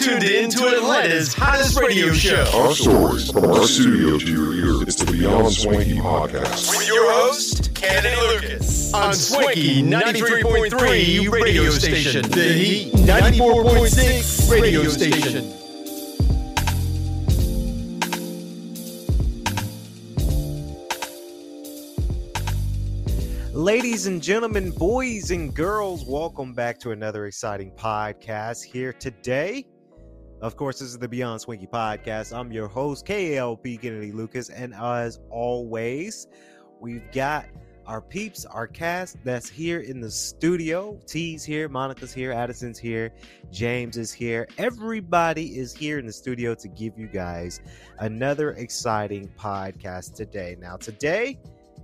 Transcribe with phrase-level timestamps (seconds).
[0.00, 2.44] You are now tuned in to Atlanta's hottest radio show.
[2.54, 4.82] Our stories from our studio to your ear.
[4.82, 6.76] It's the Beyond Swanky podcast.
[6.76, 8.94] With your host, Kennedy Lucas.
[8.94, 12.22] On Swanky 93.3 radio station.
[12.30, 15.54] The Heat 94.6 radio station.
[23.52, 29.66] Ladies and gentlemen, boys and girls, welcome back to another exciting podcast here today.
[30.40, 32.32] Of course, this is the Beyond Swanky podcast.
[32.32, 36.28] I'm your host, KLP Kennedy Lucas, and as always,
[36.78, 37.46] we've got
[37.88, 40.96] our peeps, our cast that's here in the studio.
[41.06, 43.12] T's here, Monica's here, Addison's here,
[43.50, 44.46] James is here.
[44.58, 47.60] Everybody is here in the studio to give you guys
[47.98, 50.56] another exciting podcast today.
[50.60, 51.40] Now, today,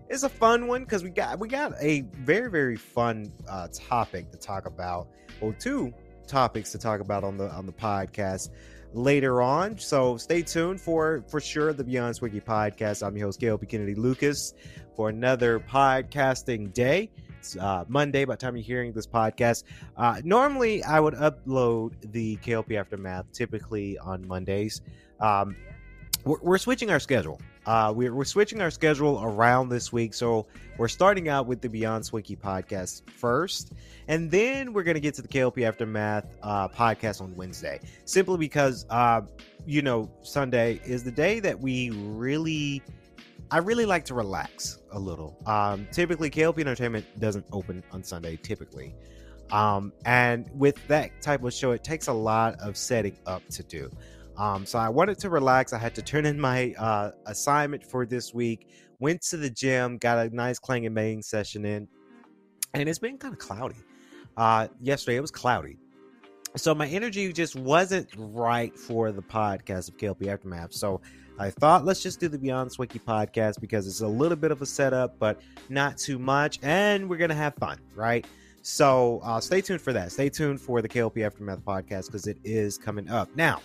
[0.08, 4.30] it's a fun one because we got we got a very very fun uh, topic
[4.30, 5.08] to talk about.
[5.40, 5.92] Well, two
[6.26, 8.50] topics to talk about on the on the podcast
[8.92, 9.78] later on.
[9.78, 13.06] So stay tuned for for sure the Beyond Swanky podcast.
[13.06, 14.54] I'm your host Gail Kennedy Lucas
[14.96, 17.10] for another podcasting day.
[17.38, 19.64] It's uh, Monday by the time you're hearing this podcast.
[19.96, 24.80] Uh, normally, I would upload the KLP Aftermath typically on Mondays.
[25.20, 25.54] Um,
[26.24, 27.40] we're, we're switching our schedule.
[27.66, 30.14] Uh, we're, we're switching our schedule around this week.
[30.14, 33.72] So we're starting out with the Beyond Swanky podcast first.
[34.08, 37.80] And then we're going to get to the KLP Aftermath uh, podcast on Wednesday.
[38.04, 39.22] Simply because, uh,
[39.66, 42.82] you know, Sunday is the day that we really,
[43.50, 45.38] I really like to relax a little.
[45.46, 48.94] Um, typically, KLP Entertainment doesn't open on Sunday, typically.
[49.50, 53.62] Um, and with that type of show, it takes a lot of setting up to
[53.62, 53.90] do.
[54.36, 55.72] Um, so I wanted to relax.
[55.72, 58.68] I had to turn in my uh, assignment for this week.
[58.98, 61.88] Went to the gym, got a nice clanging bang session in,
[62.72, 63.76] and it's been kind of cloudy.
[64.36, 65.78] Uh, yesterday it was cloudy,
[66.56, 70.72] so my energy just wasn't right for the podcast of KLP Aftermath.
[70.72, 71.00] So
[71.38, 74.62] I thought let's just do the Beyond Swanky podcast because it's a little bit of
[74.62, 78.26] a setup, but not too much, and we're gonna have fun, right?
[78.62, 80.10] So uh, stay tuned for that.
[80.10, 83.60] Stay tuned for the KLP Aftermath podcast because it is coming up now.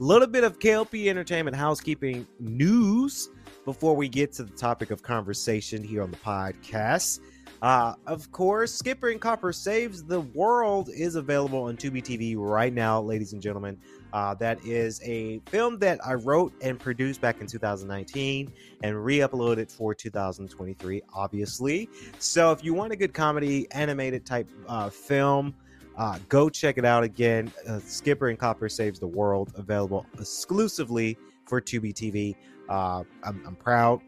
[0.00, 3.28] A little bit of KLP Entertainment housekeeping news
[3.64, 7.20] before we get to the topic of conversation here on the podcast.
[7.62, 12.72] Uh, of course, Skipper and Copper Saves the World is available on Tubi TV right
[12.72, 13.78] now, ladies and gentlemen.
[14.12, 19.18] Uh, that is a film that I wrote and produced back in 2019 and re
[19.18, 21.88] uploaded for 2023, obviously.
[22.18, 25.54] So if you want a good comedy, animated type uh, film,
[25.96, 27.52] uh, go check it out again.
[27.68, 31.16] Uh, Skipper and Copper Saves the World, available exclusively
[31.46, 32.34] for Tubi TV.
[32.68, 34.00] Uh, I'm, I'm, proud.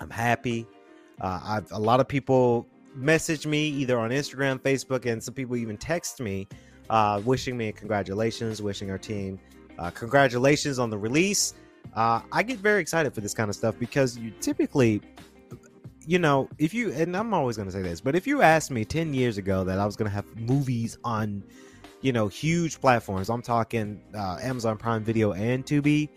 [0.00, 0.66] I'm happy.
[1.20, 5.56] Uh, I've a lot of people message me either on Instagram, Facebook, and some people
[5.56, 6.48] even text me,
[6.90, 9.38] uh, wishing me congratulations, wishing our team
[9.78, 11.54] uh, congratulations on the release.
[11.94, 15.00] I get very excited for this kind of stuff because you typically
[16.08, 18.70] you know, if you and I'm always going to say this, but if you asked
[18.70, 21.44] me 10 years ago that I was going to have movies on,
[22.00, 26.08] you know, huge platforms, I'm talking uh, Amazon Prime Video and Tubi,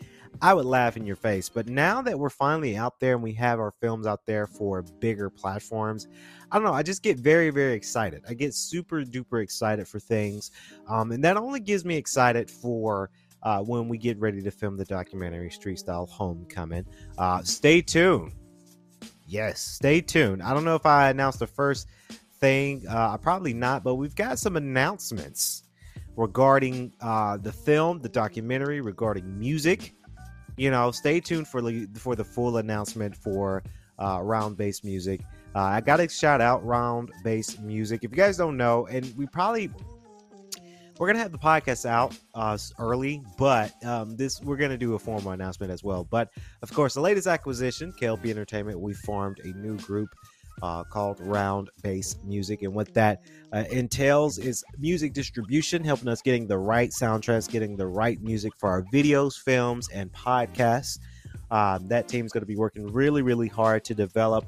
[0.41, 1.49] I would laugh in your face.
[1.49, 4.81] But now that we're finally out there and we have our films out there for
[4.81, 6.07] bigger platforms,
[6.53, 6.73] I don't know.
[6.73, 8.23] I just get very, very excited.
[8.29, 10.51] I get super duper excited for things.
[10.87, 13.09] Um, and that only gives me excited for
[13.43, 16.85] uh, when we get ready to film the documentary Street Style Homecoming.
[17.17, 18.31] Uh, stay tuned
[19.31, 20.43] yes, stay tuned.
[20.43, 21.87] I don't know if I announced the first
[22.39, 25.63] thing, uh, probably not, but we've got some announcements
[26.17, 29.95] regarding uh, the film, the documentary, regarding music.
[30.57, 33.63] You know, stay tuned for the, for the full announcement for
[33.97, 35.21] uh, Round Bass Music.
[35.55, 38.03] Uh, I got to shout out Round Bass Music.
[38.03, 39.71] If you guys don't know, and we probably
[41.01, 44.99] we're gonna have the podcast out uh, early, but um, this we're gonna do a
[44.99, 46.03] formal announcement as well.
[46.03, 46.29] But
[46.61, 50.09] of course, the latest acquisition, KLP Entertainment, we formed a new group
[50.61, 56.21] uh, called Round Bass Music, and what that uh, entails is music distribution, helping us
[56.21, 60.99] getting the right soundtracks, getting the right music for our videos, films, and podcasts.
[61.49, 64.45] Uh, that team's going to be working really, really hard to develop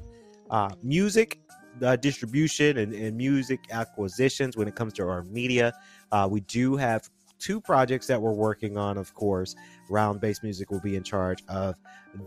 [0.50, 1.40] uh, music
[1.82, 5.72] uh, distribution and, and, music acquisitions when it comes to our media.
[6.14, 9.56] Uh, we do have two projects that we're working on, of course.
[9.90, 11.74] Round Bass Music will be in charge of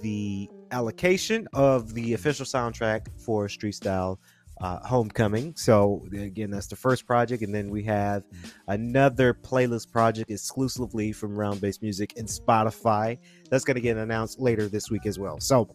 [0.01, 4.19] the allocation of the official soundtrack for Street Style
[4.60, 5.54] uh, Homecoming.
[5.56, 7.44] So, again, that's the first project.
[7.44, 8.25] And then we have
[8.68, 13.18] another playlist project exclusively from Round Bass Music and Spotify.
[13.50, 15.40] That's going to get announced later this week as well.
[15.40, 15.69] So,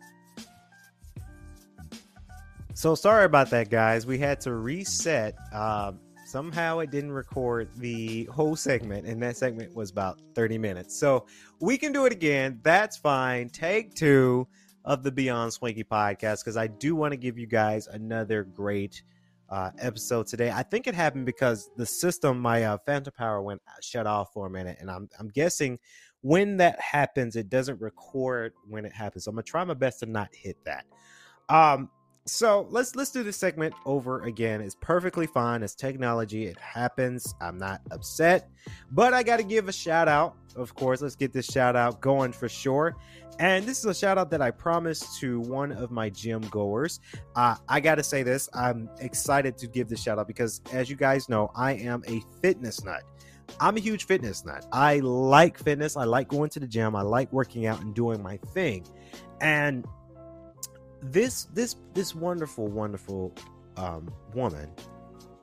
[2.74, 4.04] so sorry about that, guys.
[4.04, 5.34] We had to reset.
[5.50, 5.92] Uh,
[6.32, 10.98] somehow it didn't record the whole segment, and that segment was about 30 minutes.
[10.98, 11.26] So
[11.60, 12.58] we can do it again.
[12.62, 13.50] That's fine.
[13.50, 14.48] Take two
[14.86, 19.02] of the Beyond Swanky podcast because I do want to give you guys another great
[19.50, 20.50] uh, episode today.
[20.50, 24.46] I think it happened because the system, my uh, Phantom Power went shut off for
[24.46, 25.78] a minute, and I'm I'm guessing
[26.22, 29.24] when that happens, it doesn't record when it happens.
[29.24, 30.86] So I'm gonna try my best to not hit that.
[31.50, 31.90] Um,
[32.26, 34.60] so let's let's do this segment over again.
[34.60, 35.62] It's perfectly fine.
[35.62, 36.46] It's technology.
[36.46, 37.34] It happens.
[37.40, 38.48] I'm not upset,
[38.92, 40.36] but I got to give a shout out.
[40.54, 42.94] Of course, let's get this shout out going for sure.
[43.38, 47.00] And this is a shout out that I promised to one of my gym goers.
[47.34, 48.48] Uh, I got to say this.
[48.54, 52.22] I'm excited to give this shout out because, as you guys know, I am a
[52.40, 53.02] fitness nut.
[53.58, 54.66] I'm a huge fitness nut.
[54.72, 55.96] I like fitness.
[55.96, 56.94] I like going to the gym.
[56.94, 58.86] I like working out and doing my thing.
[59.40, 59.84] And
[61.02, 63.34] this this this wonderful wonderful
[63.76, 64.70] um, woman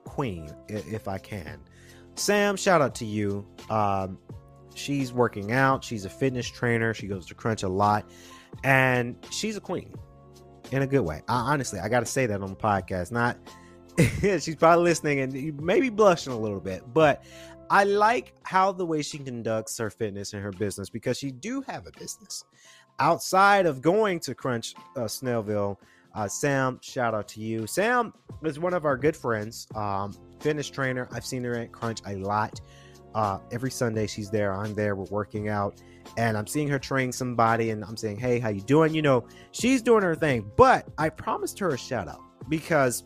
[0.06, 1.60] queen if i can.
[2.16, 3.48] Sam shout out to you.
[3.70, 4.18] Um,
[4.76, 5.84] she's working out.
[5.84, 6.94] She's a fitness trainer.
[6.94, 8.10] She goes to crunch a lot.
[8.64, 9.94] And she's a queen
[10.72, 11.22] in a good way.
[11.28, 13.12] I, honestly i gotta say that on the podcast.
[13.12, 13.38] Not
[14.22, 17.24] she's probably listening and maybe blushing a little bit but
[17.70, 21.62] i like how the way she conducts her fitness and her business because she do
[21.62, 22.46] have a business
[23.00, 25.78] outside of going to Crunch uh, Snellville,
[26.16, 27.68] uh, Sam, shout out to you.
[27.68, 28.14] Sam
[28.44, 31.08] is one of our good friends, um, fitness trainer.
[31.12, 32.60] I've seen her at Crunch a lot.
[33.16, 34.54] Uh, every Sunday she's there.
[34.54, 34.96] I'm there.
[34.96, 35.82] We're working out,
[36.18, 39.26] and I'm seeing her train somebody, and I'm saying, "Hey, how you doing?" You know,
[39.52, 40.52] she's doing her thing.
[40.56, 43.06] But I promised her a shout out because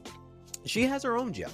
[0.65, 1.51] she has her own gym.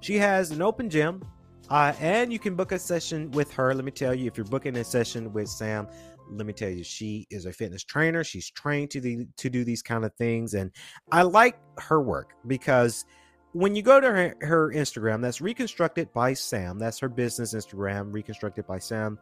[0.00, 1.22] She has an open gym,
[1.70, 3.74] uh, and you can book a session with her.
[3.74, 5.88] Let me tell you, if you're booking a session with Sam,
[6.30, 8.24] let me tell you, she is a fitness trainer.
[8.24, 10.70] She's trained to the to do these kind of things, and
[11.12, 13.04] I like her work because
[13.52, 16.78] when you go to her, her Instagram, that's reconstructed by Sam.
[16.78, 19.18] That's her business Instagram, reconstructed by Sam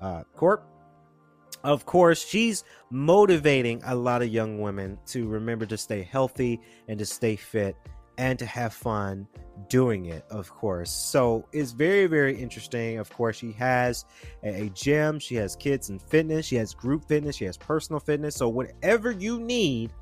[0.00, 0.66] uh, Corp.
[1.62, 6.98] Of course, she's motivating a lot of young women to remember to stay healthy and
[6.98, 7.76] to stay fit
[8.18, 9.26] and to have fun
[9.68, 10.90] doing it, of course.
[10.90, 12.98] So it's very, very interesting.
[12.98, 14.04] Of course, she has
[14.42, 18.34] a, gym, she has kids and fitness, she has group fitness, she has personal fitness.
[18.36, 19.92] So whatever you need,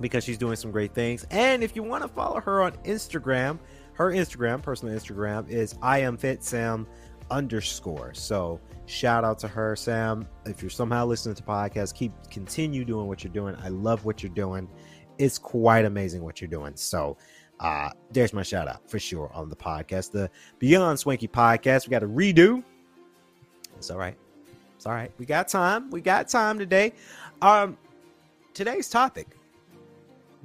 [0.00, 1.26] because she's doing some great things.
[1.30, 3.58] And if you want to follow her on Instagram,
[3.94, 6.86] her Instagram, personal Instagram, is I am fit Sam
[7.30, 8.14] underscore.
[8.14, 10.26] So shout out to her, Sam.
[10.46, 13.56] If you're somehow listening to podcasts, keep continue doing what you're doing.
[13.62, 14.68] I love what you're doing.
[15.18, 16.72] It's quite amazing what you're doing.
[16.76, 17.16] So
[17.60, 20.12] uh there's my shout out for sure on the podcast.
[20.12, 21.86] The Beyond Swanky podcast.
[21.86, 22.64] We got a redo
[23.80, 24.16] it's all right.
[24.76, 25.10] It's all right.
[25.16, 25.90] We got time.
[25.90, 26.92] We got time today.
[27.40, 27.78] Um,
[28.52, 29.28] today's topic.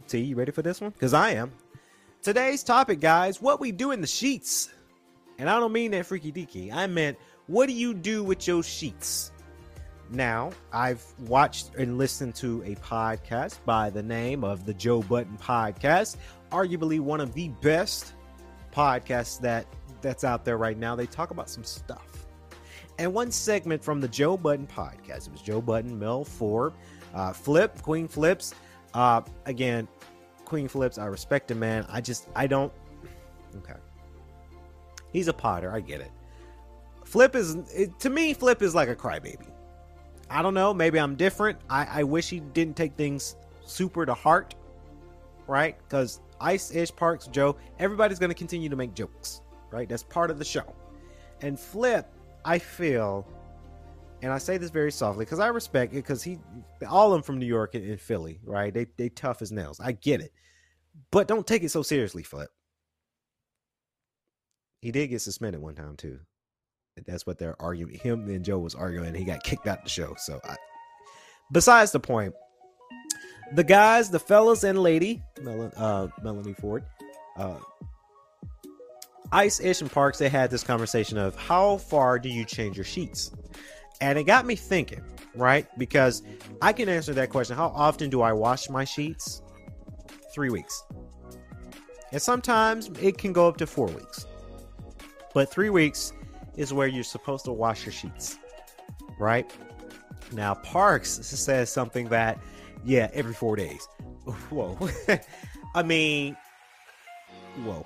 [0.07, 0.91] T, you ready for this one?
[0.91, 1.51] Because I am.
[2.21, 4.69] Today's topic, guys, what we do in the sheets.
[5.37, 6.71] And I don't mean that freaky deaky.
[6.73, 9.33] I meant what do you do with your sheets?
[10.09, 15.37] Now, I've watched and listened to a podcast by the name of the Joe Budden
[15.37, 16.15] Podcast,
[16.51, 18.13] arguably one of the best
[18.73, 19.65] podcasts that
[20.01, 20.95] that's out there right now.
[20.95, 22.14] They talk about some stuff
[22.97, 25.27] and one segment from the Joe Budden podcast.
[25.27, 26.73] It was Joe Budden, Mel Ford,
[27.13, 28.53] uh, Flip, Queenzflip.
[28.93, 29.87] Uh, again,
[30.45, 31.85] Queenzflip, I respect him, man.
[31.89, 32.71] I just, I don't.
[33.57, 33.73] Okay.
[35.11, 35.71] He's a potter.
[35.71, 36.11] I get it.
[37.03, 39.47] Flip is, it, to me, Flip is like a crybaby.
[40.29, 40.73] I don't know.
[40.73, 41.59] Maybe I'm different.
[41.69, 43.35] I, I wish he didn't take things
[43.65, 44.55] super to heart,
[45.47, 45.77] right?
[45.83, 49.87] Because Ice Ish Parks, Joe, everybody's going to continue to make jokes, right?
[49.87, 50.73] That's part of the show.
[51.41, 52.07] And Flip
[52.45, 53.27] I feel,
[54.21, 56.37] and I say this very softly because I respect it because he,
[56.87, 58.73] all of them from New York and, and Philly, right?
[58.73, 59.79] They they tough as nails.
[59.79, 60.31] I get it,
[61.11, 62.49] but don't take it so seriously, Flip.
[64.81, 66.19] He did get suspended one time too.
[67.07, 67.95] That's what they're arguing.
[67.95, 69.07] Him and Joe was arguing.
[69.07, 70.13] and He got kicked out the show.
[70.17, 70.55] So, I,
[71.51, 72.33] besides the point,
[73.53, 76.85] the guys, the fellas and lady, Mel- uh, Melanie Ford,
[77.37, 77.57] uh,
[79.31, 82.85] Ice, Ish, and Parks, they had this conversation of how far do you change your
[82.85, 83.31] sheets?
[84.01, 85.01] And it got me thinking,
[85.35, 85.67] right?
[85.77, 86.23] Because
[86.61, 87.55] I can answer that question.
[87.55, 89.41] How often do I wash my sheets?
[90.33, 90.83] Three weeks.
[92.11, 94.25] And sometimes it can go up to four weeks.
[95.33, 96.13] But three weeks
[96.55, 98.37] is where you're supposed to wash your sheets,
[99.19, 99.49] right?
[100.31, 102.39] Now, Parks says something that,
[102.83, 103.85] yeah, every four days.
[104.49, 104.77] Whoa.
[105.75, 106.37] I mean,
[107.63, 107.85] whoa.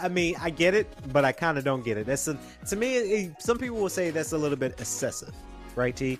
[0.00, 2.06] I mean, I get it, but I kind of don't get it.
[2.06, 3.30] That's a, to me.
[3.38, 5.34] Some people will say that's a little bit excessive,
[5.74, 6.18] right, T?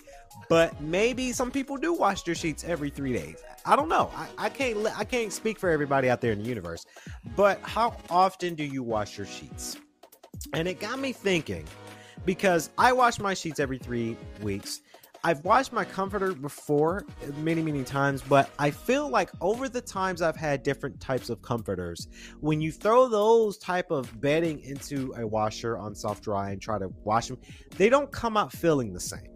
[0.48, 3.42] But maybe some people do wash their sheets every three days.
[3.64, 4.10] I don't know.
[4.16, 4.86] I, I can't.
[4.98, 6.84] I can't speak for everybody out there in the universe.
[7.36, 9.76] But how often do you wash your sheets?
[10.52, 11.64] And it got me thinking
[12.24, 14.80] because I wash my sheets every three weeks.
[15.24, 17.04] I've washed my comforter before
[17.38, 21.40] many, many times, but I feel like over the times I've had different types of
[21.42, 22.08] comforters,
[22.40, 26.76] when you throw those type of bedding into a washer on soft dry and try
[26.76, 27.38] to wash them,
[27.76, 29.32] they don't come out feeling the same.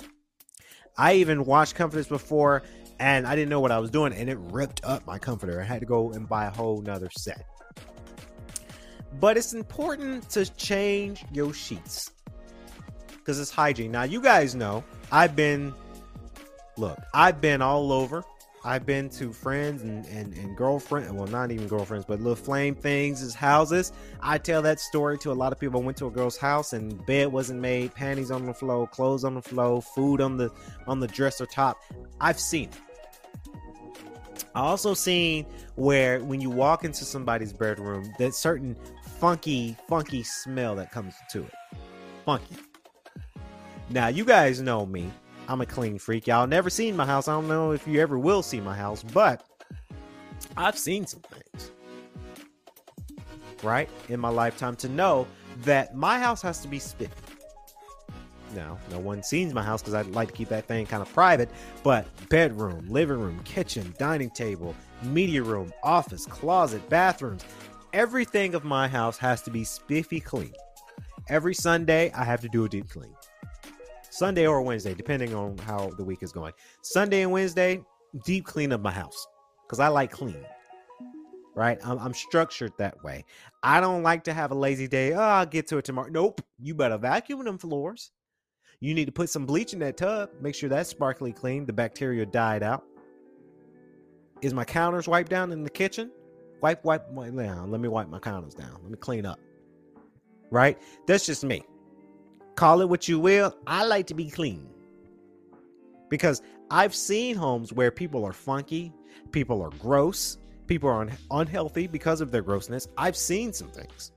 [0.99, 2.65] I even washed comforters before
[2.99, 5.61] and I didn't know what I was doing, and it ripped up my comforter.
[5.61, 7.45] I had to go and buy a whole nother set.
[9.21, 12.11] But it's important to change your sheets
[13.11, 13.93] because it's hygiene.
[13.93, 14.83] Now, you guys know
[15.13, 15.75] I've been,
[16.77, 18.25] look, I've been all over.
[18.65, 22.75] I've been to friends and, and, and girlfriend, well, not even girlfriends, but little flame
[22.75, 23.93] things' as houses.
[24.21, 25.81] I tell that story to a lot of people.
[25.81, 29.23] I went to a girl's house and bed wasn't made, panties on the floor, clothes
[29.23, 30.51] on the floor, food on the
[30.89, 31.81] on the dresser top.
[32.21, 34.45] I've seen it.
[34.57, 35.47] I also seen
[35.77, 38.77] where when you walk into somebody's bedroom, that certain
[39.21, 41.53] funky, funky smell that comes to it.
[42.25, 42.57] Funky.
[43.91, 45.11] Now, you guys know me.
[45.49, 46.27] I'm a clean freak.
[46.27, 47.29] Y'all never seen my house.
[47.29, 49.45] I don't know if you ever will see my house, but
[50.57, 51.71] I've seen some things,
[53.63, 55.27] right, in my lifetime to know
[55.63, 57.13] that my house has to be spiffy.
[58.55, 61.13] Now, no one sees my house because I'd like to keep that thing kind of
[61.13, 61.51] private,
[61.83, 67.45] but bedroom, living room, kitchen, dining table, media room, office, closet, bathrooms,
[67.93, 70.53] everything of my house has to be spiffy clean.
[71.29, 73.16] Every Sunday, I have to do a deep clean.
[74.17, 76.55] Sunday or Wednesday, depending on how the week is going.
[76.81, 77.83] Sunday and Wednesday,
[78.25, 79.27] deep clean of my house
[79.65, 80.43] because I like clean.
[81.55, 81.79] Right?
[81.85, 83.25] I'm, I'm, structured that way.
[83.63, 85.13] I don't like to have a lazy day.
[85.13, 86.09] Oh, I'll get to it tomorrow.
[86.11, 86.41] Nope.
[86.59, 88.11] You better vacuum them floors.
[88.81, 90.31] You need to put some bleach in that tub.
[90.41, 91.67] Make sure that's sparkly clean.
[91.67, 92.85] The bacteria died out.
[94.43, 96.11] Is my counters wiped down in the kitchen?
[96.63, 97.71] Wipe, wipe, wipe down.
[97.71, 98.79] Let me wipe my counters down.
[98.83, 99.39] Let me clean up.
[100.51, 100.79] Right?
[101.07, 101.65] That's just me.
[102.57, 103.55] Call it what you will.
[103.67, 104.67] I like to be clean.
[106.09, 108.93] Because I've seen homes where people are funky,
[109.31, 112.89] people are gross, people are un- unhealthy because of their grossness.
[112.97, 114.13] I've seen some things.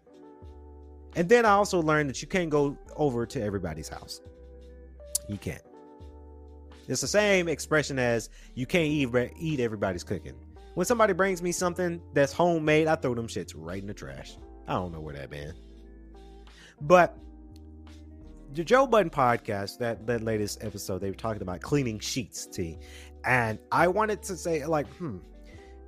[1.15, 4.21] And then I also learned that you can't go over to everybody's house.
[5.27, 5.61] You can't.
[6.87, 10.33] It's the same expression as you can't eat, eat everybody's cooking.
[10.75, 14.37] When somebody brings me something that's homemade, I throw them shits right in the trash.
[14.67, 15.53] I don't know where that been.
[16.81, 17.17] But
[18.53, 22.77] the Joe Budden podcast, that that latest episode, they were talking about cleaning sheets, T.
[23.25, 25.17] And I wanted to say, like, hmm,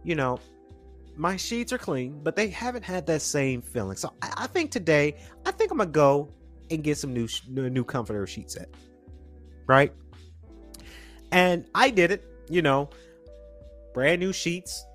[0.04, 0.40] you know,
[1.16, 3.98] my sheets are clean, but they haven't had that same feeling.
[3.98, 6.32] So I, I think today, I think I'm gonna go
[6.70, 8.70] and get some new new comforter sheet set,
[9.68, 9.94] right?
[11.32, 12.90] And I did it, you know,
[13.94, 14.86] brand new sheets,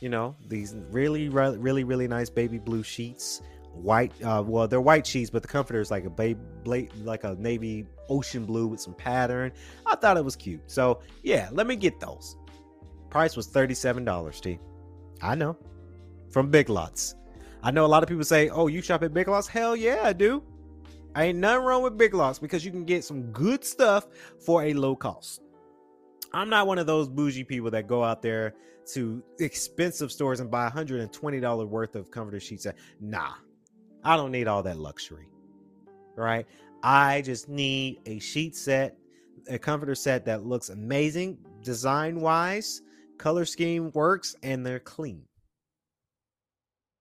[0.00, 3.42] you know, these really really really nice baby blue sheets
[3.74, 7.34] white uh well they're white sheets but the comforter is like a babe like a
[7.38, 9.52] navy ocean blue with some pattern.
[9.86, 10.60] I thought it was cute.
[10.66, 12.36] So yeah let me get those.
[13.10, 14.58] Price was $37 t.
[15.20, 15.56] I know.
[16.30, 17.14] From big lots.
[17.62, 19.48] I know a lot of people say oh you shop at big lots?
[19.48, 20.42] Hell yeah i do.
[21.14, 24.06] I ain't nothing wrong with big lots because you can get some good stuff
[24.38, 25.42] for a low cost.
[26.32, 28.54] I'm not one of those bougie people that go out there
[28.94, 32.66] to expensive stores and buy $120 worth of comforter sheets
[33.00, 33.34] nah
[34.04, 35.28] I don't need all that luxury.
[36.16, 36.46] Right?
[36.82, 38.96] I just need a sheet set,
[39.48, 42.82] a comforter set that looks amazing design wise,
[43.18, 45.22] color scheme works, and they're clean.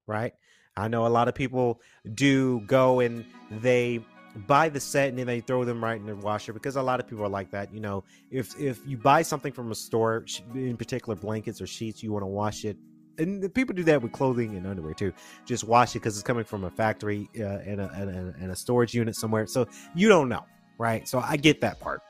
[0.08, 0.34] Right?
[0.78, 1.82] I know a lot of people
[2.14, 4.06] do go and they
[4.48, 7.00] buy the set and then they throw them right in the washer because a lot
[7.00, 7.74] of people are like that.
[7.74, 12.02] You know, if if you buy something from a store, in particular blankets or sheets,
[12.02, 12.78] you want to wash it
[13.18, 15.14] and people do that with clothing and underwear too.
[15.46, 18.52] Just wash it because it's coming from a factory uh, and, a, and, a, and
[18.52, 19.46] a storage unit somewhere.
[19.48, 20.46] So you don't know,
[20.78, 21.08] right?
[21.08, 22.02] So I get that part.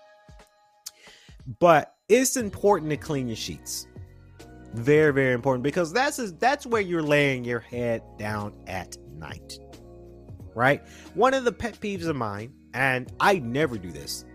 [1.60, 3.88] But it's important to clean your sheets.
[4.74, 9.60] Very, very important because that's that's where you're laying your head down at night.
[10.55, 10.81] Right?
[11.13, 14.25] One of the pet peeves of mine, and I never do this.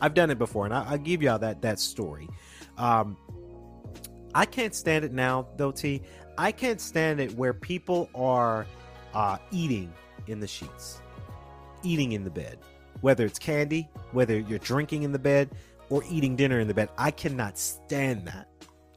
[0.00, 2.28] I've done it before, and I, will give y'all that that story.
[2.78, 3.16] Um,
[4.34, 5.72] I can't stand it now, though.
[5.72, 6.02] T.
[6.38, 8.66] I can't stand it where people are
[9.14, 9.92] uh, eating
[10.26, 11.02] in the sheets,
[11.82, 12.58] eating in the bed,
[13.00, 15.50] whether it's candy, whether you're drinking in the bed,
[15.90, 16.88] or eating dinner in the bed.
[16.96, 18.48] I cannot stand that.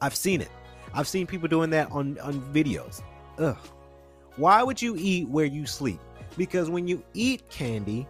[0.01, 0.49] I've seen it.
[0.93, 3.01] I've seen people doing that on on videos.
[3.39, 3.57] Ugh.
[4.35, 5.99] Why would you eat where you sleep?
[6.37, 8.07] Because when you eat candy,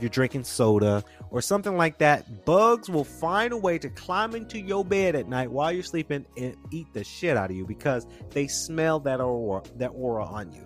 [0.00, 4.60] you're drinking soda or something like that, bugs will find a way to climb into
[4.60, 8.06] your bed at night while you're sleeping and eat the shit out of you because
[8.30, 10.64] they smell that aura that aura on you.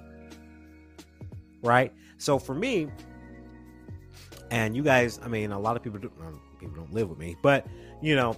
[1.62, 1.92] Right?
[2.18, 2.88] So for me,
[4.50, 6.10] and you guys, I mean, a lot of people do,
[6.58, 7.66] people don't live with me, but
[8.02, 8.36] you know,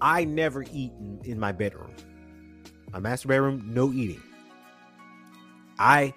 [0.00, 1.94] I never eat in, in my bedroom.
[2.92, 4.22] My master bedroom, no eating.
[5.78, 6.14] I,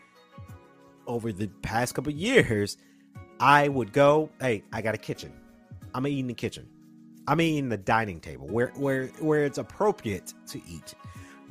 [1.08, 2.78] over the past couple years,
[3.44, 5.34] I would go, hey, I got a kitchen.
[5.94, 6.66] I'm gonna eat in the kitchen.
[7.28, 10.94] I'm eating the dining table where where where it's appropriate to eat.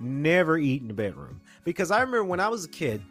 [0.01, 1.43] Never eat in the bedroom.
[1.65, 3.03] Because I remember when I was a kid,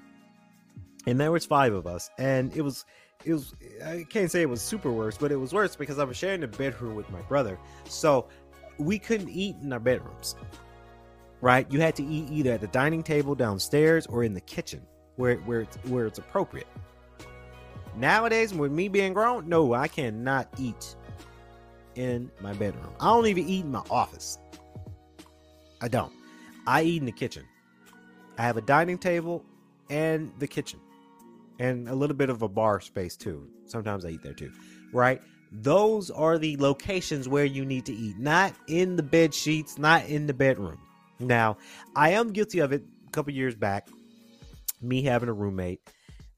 [1.05, 2.85] and there was five of us, and it was
[3.23, 3.53] it was
[3.85, 6.41] I can't say it was super worse, but it was worse because I was sharing
[6.41, 7.59] the bedroom with my brother.
[7.85, 8.29] So
[8.79, 10.35] we couldn't eat in our bedrooms.
[11.39, 11.71] Right?
[11.71, 14.81] You had to eat either at the dining table downstairs or in the kitchen
[15.17, 16.67] where where it's, where it's appropriate.
[17.95, 20.95] Nowadays, with me being grown, no, I cannot eat
[21.95, 22.93] in my bedroom.
[22.99, 24.37] I don't even eat in my office.
[25.81, 26.13] I don't.
[26.67, 27.45] I eat in the kitchen.
[28.37, 29.43] I have a dining table
[29.89, 30.79] and the kitchen
[31.59, 33.47] and a little bit of a bar space too.
[33.65, 34.51] Sometimes I eat there too,
[34.93, 35.21] right?
[35.51, 40.05] Those are the locations where you need to eat, not in the bed sheets, not
[40.05, 40.79] in the bedroom.
[41.19, 41.57] Now,
[41.95, 43.89] I am guilty of it a couple years back,
[44.81, 45.81] me having a roommate,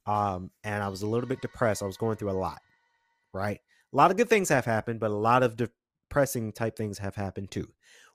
[0.05, 1.83] um, and I was a little bit depressed.
[1.83, 2.61] I was going through a lot,
[3.33, 3.59] right?
[3.93, 7.15] A lot of good things have happened, but a lot of depressing type things have
[7.15, 7.67] happened too,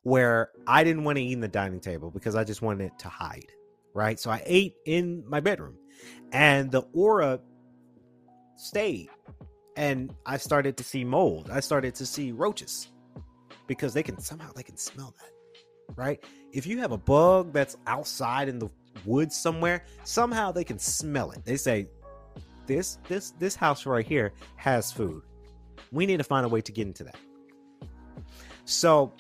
[0.03, 3.09] where I didn't want to eat in the dining table because I just wanted to
[3.09, 3.53] hide,
[3.95, 4.19] right?
[4.19, 5.79] So I ate in my bedroom,
[6.33, 7.41] and the aura
[8.57, 9.09] stayed
[9.79, 11.51] and I started to see mold.
[11.53, 12.89] I started to see roaches
[13.69, 16.23] because they can somehow they can smell that, right?
[16.53, 18.69] If you have a bug that's outside in the
[19.05, 21.45] woods somewhere, somehow they can smell it.
[21.45, 21.89] They say
[22.67, 25.23] this this this house right here has food.
[25.93, 27.17] We need to find a way to get into that.
[28.65, 29.15] So,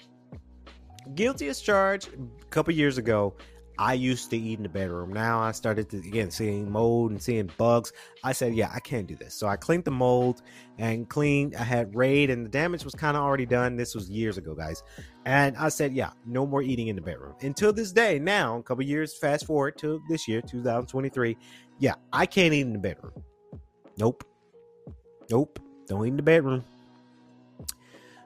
[1.14, 2.10] guilty as charged.
[2.14, 3.34] A couple years ago,
[3.78, 5.12] I used to eat in the bedroom.
[5.12, 7.92] Now I started to again seeing mold and seeing bugs.
[8.24, 9.34] I said, yeah, I can't do this.
[9.34, 10.42] So I cleaned the mold
[10.78, 11.54] and cleaned.
[11.54, 13.76] I had raid and the damage was kind of already done.
[13.76, 14.82] This was years ago, guys.
[15.26, 17.34] And I said, yeah, no more eating in the bedroom.
[17.40, 21.36] Until this day, now, a couple years fast forward to this year, 2023.
[21.78, 23.12] Yeah, I can't eat in the bedroom.
[23.96, 24.24] Nope.
[25.30, 25.60] Nope.
[25.86, 26.64] Don't eat in the bedroom.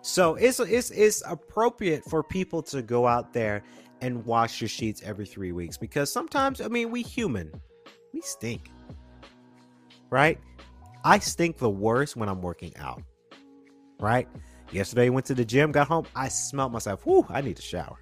[0.02, 3.62] So it's it's it's appropriate for people to go out there
[4.02, 7.52] and wash your sheets every three weeks because sometimes, I mean, we human,
[8.12, 8.68] we stink,
[10.10, 10.38] right?
[11.04, 13.02] I stink the worst when I'm working out,
[14.00, 14.28] right?
[14.72, 17.06] Yesterday, went to the gym, got home, I smelled myself.
[17.06, 17.98] Whoo, I need a shower.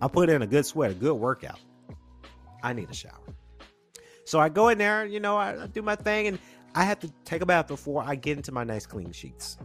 [0.00, 1.58] I put in a good sweat, a good workout.
[2.62, 3.22] I need a shower.
[4.24, 6.38] So I go in there, you know, I, I do my thing, and
[6.74, 9.56] I have to take a bath before I get into my nice clean sheets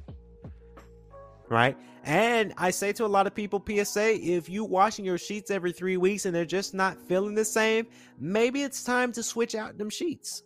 [1.51, 1.77] right?
[2.03, 5.71] And I say to a lot of people, PSA, if you washing your sheets every
[5.71, 7.85] three weeks and they're just not feeling the same,
[8.17, 10.43] maybe it's time to switch out them sheets.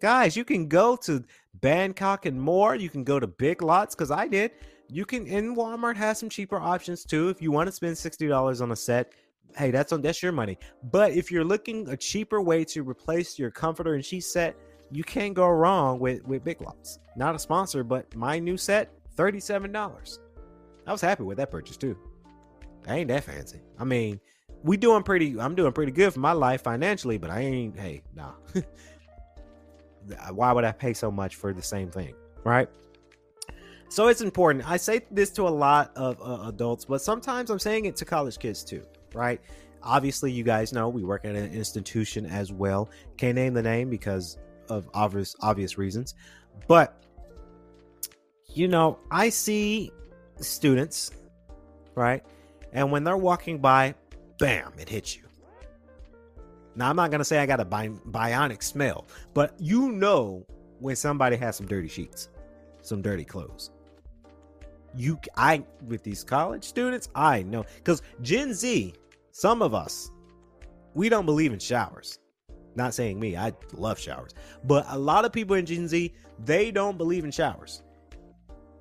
[0.00, 1.24] Guys, you can go to
[1.60, 2.74] Bangkok and more.
[2.74, 4.52] You can go to Big Lots because I did.
[4.88, 7.28] You can in Walmart has some cheaper options too.
[7.28, 9.14] If you want to spend sixty dollars on a set,
[9.56, 10.58] hey, that's on that's your money.
[10.84, 14.54] But if you're looking a cheaper way to replace your comforter and sheet set,
[14.92, 16.98] you can't go wrong with with Big Lots.
[17.16, 20.18] Not a sponsor, but my new set $37.
[20.86, 21.96] I was happy with that purchase too.
[22.86, 23.60] I ain't that fancy.
[23.78, 24.20] I mean,
[24.62, 28.02] we doing pretty I'm doing pretty good for my life financially, but I ain't hey,
[28.14, 28.32] nah.
[30.30, 32.68] Why would I pay so much for the same thing, right?
[33.88, 34.68] So it's important.
[34.68, 38.04] I say this to a lot of uh, adults, but sometimes I'm saying it to
[38.04, 39.40] college kids too, right?
[39.82, 42.90] Obviously, you guys know we work at an institution as well.
[43.16, 46.14] Can't name the name because of obvious obvious reasons,
[46.66, 46.95] but
[48.56, 49.92] you know, I see
[50.40, 51.10] students,
[51.94, 52.24] right?
[52.72, 53.94] And when they're walking by,
[54.38, 55.22] bam, it hits you.
[56.74, 60.46] Now, I'm not going to say I got a bi- bionic smell, but you know
[60.78, 62.28] when somebody has some dirty sheets,
[62.82, 63.70] some dirty clothes.
[64.94, 68.94] You, I, with these college students, I know because Gen Z,
[69.32, 70.10] some of us,
[70.94, 72.18] we don't believe in showers.
[72.74, 74.32] Not saying me, I love showers,
[74.64, 76.14] but a lot of people in Gen Z,
[76.44, 77.82] they don't believe in showers,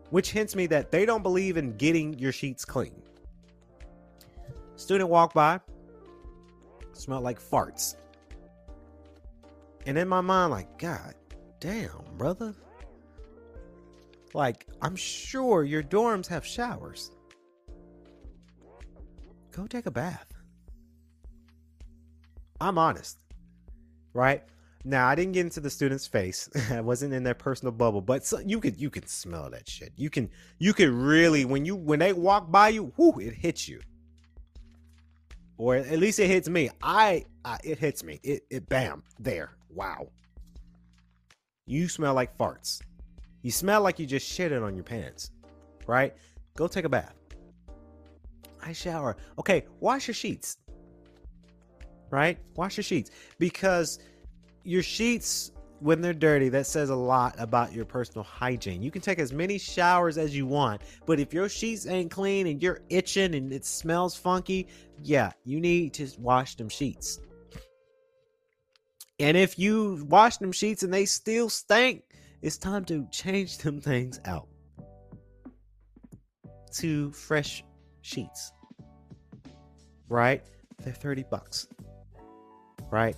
[0.10, 3.02] which hints me that they don't believe in getting your sheets clean.
[4.76, 5.60] Student walked by,
[6.94, 7.96] smelled like farts.
[9.86, 11.14] And in my mind, like, God
[11.60, 12.54] damn, brother.
[14.34, 17.12] Like, I'm sure your dorms have showers.
[19.52, 20.28] Go take a bath.
[22.60, 23.20] I'm honest,
[24.14, 24.44] right?
[24.86, 26.50] Now I didn't get into the student's face.
[26.72, 29.92] I wasn't in their personal bubble, but so, you could you can smell that shit.
[29.98, 33.68] You can you could really when you when they walk by you, whoo, it hits
[33.68, 33.82] you
[35.58, 36.70] or at least it hits me.
[36.82, 38.20] I, I it hits me.
[38.24, 39.52] It it bam there.
[39.70, 40.10] Wow.
[41.66, 42.82] You smell like farts.
[43.42, 45.32] You smell like you just shitted on your pants,
[45.88, 46.14] right?
[46.56, 47.16] Go take a bath.
[48.64, 49.18] I shower.
[49.40, 50.58] Okay, wash your sheets.
[52.10, 52.38] Right?
[52.56, 54.00] Wash your sheets because
[54.66, 58.82] your sheets when they're dirty, that says a lot about your personal hygiene.
[58.82, 62.48] You can take as many showers as you want, but if your sheets ain't clean
[62.48, 64.68] and you're itching and it smells funky,
[65.04, 67.20] yeah, you need to wash them sheets.
[69.20, 72.04] And if you wash them sheets and they still stink,
[72.42, 74.48] it's time to change them things out
[76.78, 77.64] to fresh
[78.02, 78.52] sheets.
[80.10, 80.44] Right?
[80.84, 81.68] They're 30 bucks.
[82.92, 83.16] Right?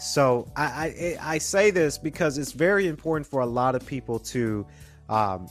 [0.00, 4.18] So I, I, I say this because it's very important for a lot of people
[4.20, 4.66] to
[5.10, 5.46] um,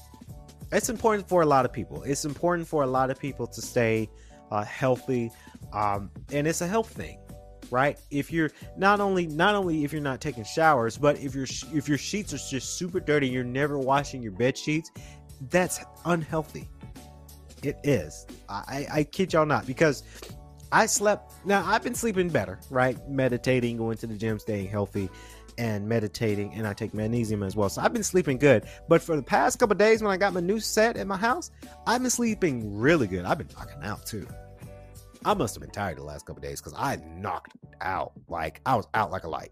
[0.72, 2.04] it's important for a lot of people.
[2.04, 4.10] It's important for a lot of people to stay
[4.52, 5.32] uh, healthy,
[5.74, 7.20] um, and it's a health thing,
[7.70, 8.00] right?
[8.10, 11.88] If you're not only not only if you're not taking showers, but if your if
[11.88, 14.92] your sheets are just super dirty, you're never washing your bed sheets,
[15.50, 16.68] that's unhealthy.
[17.62, 18.26] It is.
[18.48, 20.04] I, I kid y'all not because
[20.72, 21.34] I slept.
[21.46, 22.98] Now I've been sleeping better, right?
[23.10, 25.10] Meditating, going to the gym, staying healthy,
[25.58, 27.70] and meditating, and I take magnesium as well.
[27.70, 28.66] So I've been sleeping good.
[28.88, 31.52] But for the past couple days, when I got my new set at my house,
[31.86, 33.26] I've been sleeping really good.
[33.26, 34.28] I've been knocking out too.
[35.26, 38.76] I must have been tired the last couple days because I knocked out like I
[38.76, 39.52] was out like a light.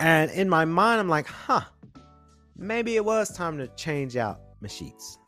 [0.00, 1.60] And in my mind, I'm like, huh,
[2.56, 5.18] maybe it was time to change out my sheets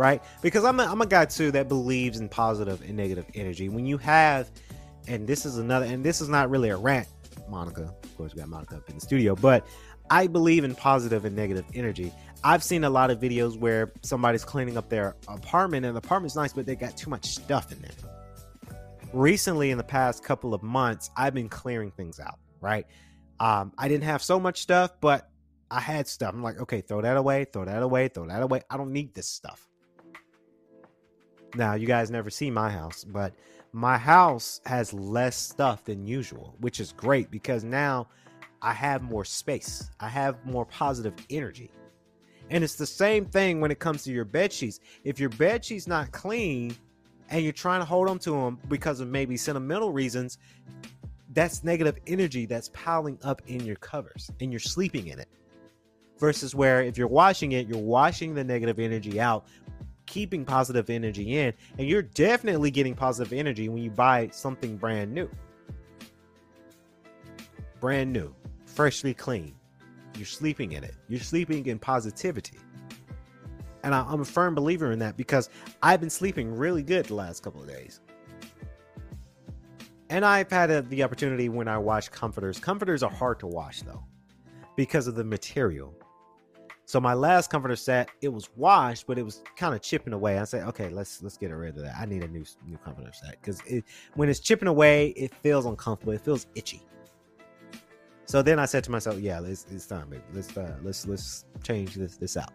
[0.00, 0.22] right?
[0.40, 3.68] Because I'm a, I'm a guy too that believes in positive and negative energy.
[3.68, 4.50] When you have,
[5.06, 7.06] and this is another, and this is not really a rant,
[7.50, 7.94] Monica.
[8.02, 9.66] Of course, we got Monica up in the studio, but
[10.08, 12.14] I believe in positive and negative energy.
[12.42, 16.34] I've seen a lot of videos where somebody's cleaning up their apartment, and the apartment's
[16.34, 17.90] nice, but they got too much stuff in there.
[19.12, 22.86] Recently, in the past couple of months, I've been clearing things out, right?
[23.38, 25.28] Um, I didn't have so much stuff, but
[25.70, 26.32] I had stuff.
[26.32, 28.62] I'm like, okay, throw that away, throw that away, throw that away.
[28.70, 29.66] I don't need this stuff.
[31.54, 33.34] Now, you guys never see my house, but
[33.72, 38.08] my house has less stuff than usual, which is great because now
[38.62, 39.90] I have more space.
[40.00, 41.70] I have more positive energy.
[42.50, 44.80] And it's the same thing when it comes to your bed sheets.
[45.04, 46.76] If your bed sheets not clean
[47.30, 50.38] and you're trying to hold on to them because of maybe sentimental reasons,
[51.32, 55.28] that's negative energy that's piling up in your covers and you're sleeping in it.
[56.18, 59.46] Versus where if you're washing it, you're washing the negative energy out
[60.06, 65.12] keeping positive energy in, and you're definitely getting positive energy when you buy something brand
[65.12, 65.28] new.
[67.80, 68.34] Brand new,
[68.66, 69.54] freshly clean.
[70.16, 70.94] You're sleeping in it.
[71.08, 72.58] You're sleeping in positivity.
[73.82, 75.48] And I, am a firm believer in that because
[75.82, 78.00] I've been sleeping really good the last couple of days.
[80.10, 82.58] And I've had a, the opportunity when I wash comforters.
[82.58, 84.04] Comforters are hard to wash though
[84.76, 85.94] because of the material.
[86.90, 90.40] So my last comforter set, it was washed, but it was kind of chipping away.
[90.40, 91.94] I said, okay, let's let's get rid of that.
[91.96, 95.66] I need a new new comforter set because it, when it's chipping away, it feels
[95.66, 96.14] uncomfortable.
[96.14, 96.82] It feels itchy.
[98.24, 100.24] So then I said to myself, yeah, it's, it's time, baby.
[100.34, 102.54] Let's uh, let's let's change this this out.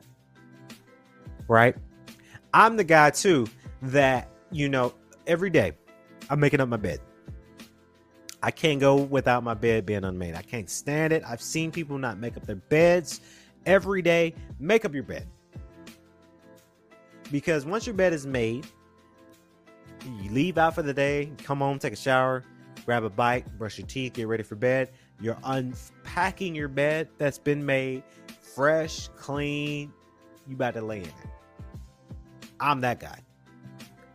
[1.47, 1.77] Right?
[2.53, 3.47] I'm the guy too
[3.83, 4.95] that you know
[5.27, 5.71] every day
[6.29, 6.99] I'm making up my bed.
[8.43, 10.35] I can't go without my bed being unmade.
[10.35, 11.23] I can't stand it.
[11.25, 13.21] I've seen people not make up their beds
[13.65, 15.27] every day, make up your bed.
[17.31, 18.67] Because once your bed is made,
[20.21, 22.43] you leave out for the day, come home, take a shower,
[22.85, 24.91] grab a bite, brush your teeth, get ready for bed.
[25.19, 28.03] You're unpacking your bed that's been made
[28.55, 29.91] fresh, clean.
[30.47, 31.13] You about to lay in it.
[32.59, 33.19] I'm that guy.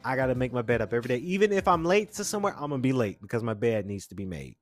[0.02, 1.18] I got to make my bed up every day.
[1.18, 4.06] Even if I'm late to somewhere, I'm going to be late because my bed needs
[4.06, 4.56] to be made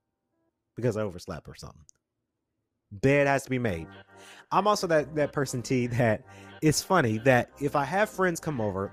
[0.75, 1.85] because I overslept or something.
[2.93, 3.87] Bed has to be made.
[4.51, 6.25] I'm also that that person T that
[6.63, 8.91] it's funny that if I have friends come over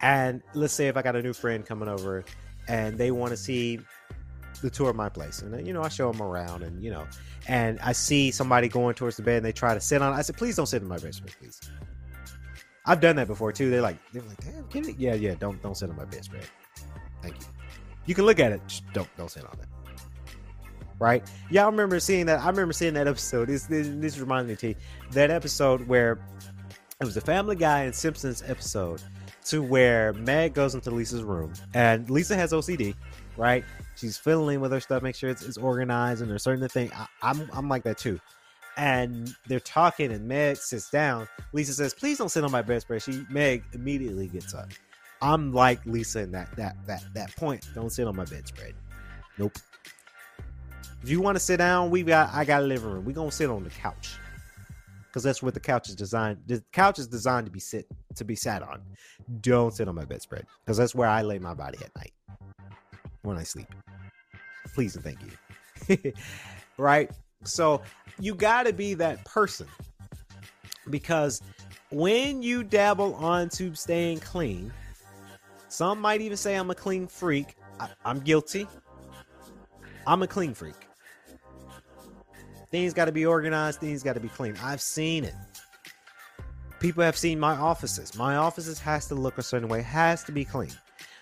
[0.00, 2.24] and let's say if I got a new friend coming over
[2.68, 3.78] and they want to see
[4.60, 7.06] the tour of my place and you know I show them around and you know
[7.46, 10.16] and I see somebody going towards the bed and they try to sit on it.
[10.16, 11.60] I said please don't sit in my bedspread please.
[12.86, 13.70] I've done that before too.
[13.70, 16.46] They're like they're like damn yeah yeah don't don't sit on my bedspread.
[17.22, 17.46] Thank you.
[18.06, 19.73] You can look at it just don't don't sit on it
[20.98, 21.22] right?
[21.50, 22.40] Y'all remember seeing that.
[22.40, 23.48] I remember seeing that episode.
[23.48, 24.76] This this, this reminds me, T,
[25.12, 26.18] that episode where
[27.00, 29.02] it was the Family Guy and Simpsons episode
[29.46, 32.94] to where Meg goes into Lisa's room and Lisa has OCD,
[33.36, 33.64] right?
[33.96, 36.90] She's fiddling with her stuff, make sure it's, it's organized and there's certain thing.
[36.94, 38.20] I, I'm I'm like that too.
[38.76, 41.28] And they're talking, and Meg sits down.
[41.52, 44.68] Lisa says, "Please don't sit on my bedspread." She Meg immediately gets up.
[45.22, 47.68] I'm like Lisa in that that that that point.
[47.74, 48.74] Don't sit on my bedspread.
[49.38, 49.56] Nope.
[51.04, 53.04] If you want to sit down, we got I got a living room.
[53.04, 54.16] We gonna sit on the couch
[55.06, 56.38] because that's what the couch is designed.
[56.46, 58.80] The couch is designed to be sit to be sat on.
[59.42, 62.14] Don't sit on my bedspread because that's where I lay my body at night
[63.20, 63.66] when I sleep.
[64.72, 66.14] Please and thank you.
[66.78, 67.10] right?
[67.42, 67.82] So
[68.18, 69.68] you got to be that person
[70.88, 71.42] because
[71.90, 74.72] when you dabble onto staying clean,
[75.68, 77.56] some might even say I'm a clean freak.
[77.78, 78.66] I, I'm guilty.
[80.06, 80.76] I'm a clean freak.
[82.74, 84.56] Things got to be organized, things got to be clean.
[84.60, 85.36] I've seen it.
[86.80, 88.16] People have seen my offices.
[88.16, 90.72] My offices has to look a certain way, has to be clean.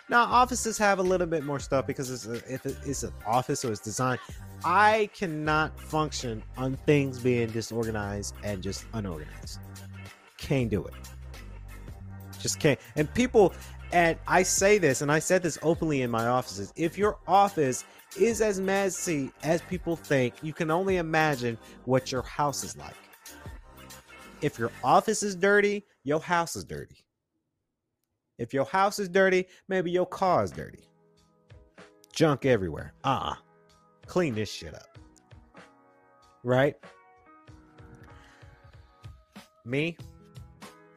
[0.09, 3.67] Now, offices have a little bit more stuff because it's a, if it's an office
[3.67, 4.19] or it's designed.
[4.65, 9.59] I cannot function on things being disorganized and just unorganized.
[10.39, 10.95] Can't do it.
[12.39, 12.81] Just can't.
[12.97, 13.53] And people,
[13.93, 16.73] and I say this, and I said this openly in my offices.
[16.77, 17.85] If your office
[18.17, 22.95] is as messy as people think, you can only imagine what your house is like.
[24.41, 27.05] If your office is dirty, your house is dirty.
[28.39, 30.89] If your house is dirty, maybe your car is dirty.
[32.13, 32.93] Junk everywhere.
[33.05, 33.37] Ah, uh-uh.
[34.07, 34.99] clean this shit up.
[36.43, 36.75] Right?
[39.65, 39.97] Me,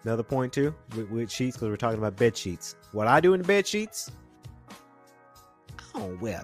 [0.03, 2.75] another point too with, with sheets because we're talking about bed sheets.
[2.93, 4.11] What I do in the bed sheets,
[5.93, 6.43] I don't wear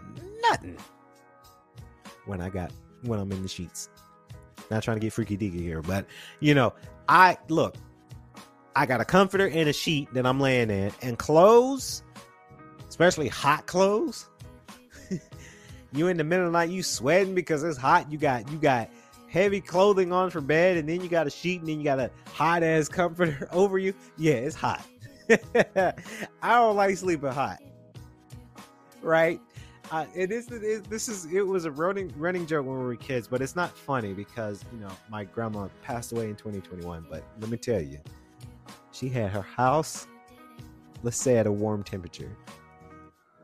[2.26, 2.72] when I got
[3.04, 3.90] when I'm in the sheets.
[4.70, 6.06] Not trying to get freaky deaky here, but
[6.40, 6.74] you know,
[7.10, 7.76] I look,
[8.76, 12.04] I got a comforter and a sheet that I'm laying in, and clothes,
[12.88, 14.30] especially hot clothes.
[15.94, 18.12] you in the middle of the night, you sweating because it's hot.
[18.12, 18.90] You got you got
[19.28, 22.00] heavy clothing on for bed, and then you got a sheet, and then you got
[22.00, 23.94] a hot ass comforter over you.
[24.18, 24.86] Yeah, it's hot.
[25.56, 25.94] I
[26.42, 27.60] don't like sleeping hot.
[29.02, 29.42] Right?
[30.16, 33.42] It is this is it was a running running joke when we were kids, but
[33.42, 37.06] it's not funny because you know my grandma passed away in 2021.
[37.10, 38.00] But let me tell you,
[38.92, 40.08] she had her house,
[41.04, 42.36] let's say at a warm temperature,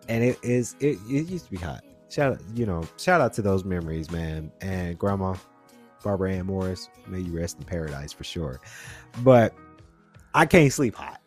[0.07, 1.83] and it is it, it used to be hot.
[2.10, 4.51] Shout out, you know, shout out to those memories, man.
[4.62, 5.36] And grandma
[6.03, 8.62] Barbara Ann Morris, may you rest in paradise for sure.
[9.23, 9.53] But
[10.33, 11.21] I can't sleep hot.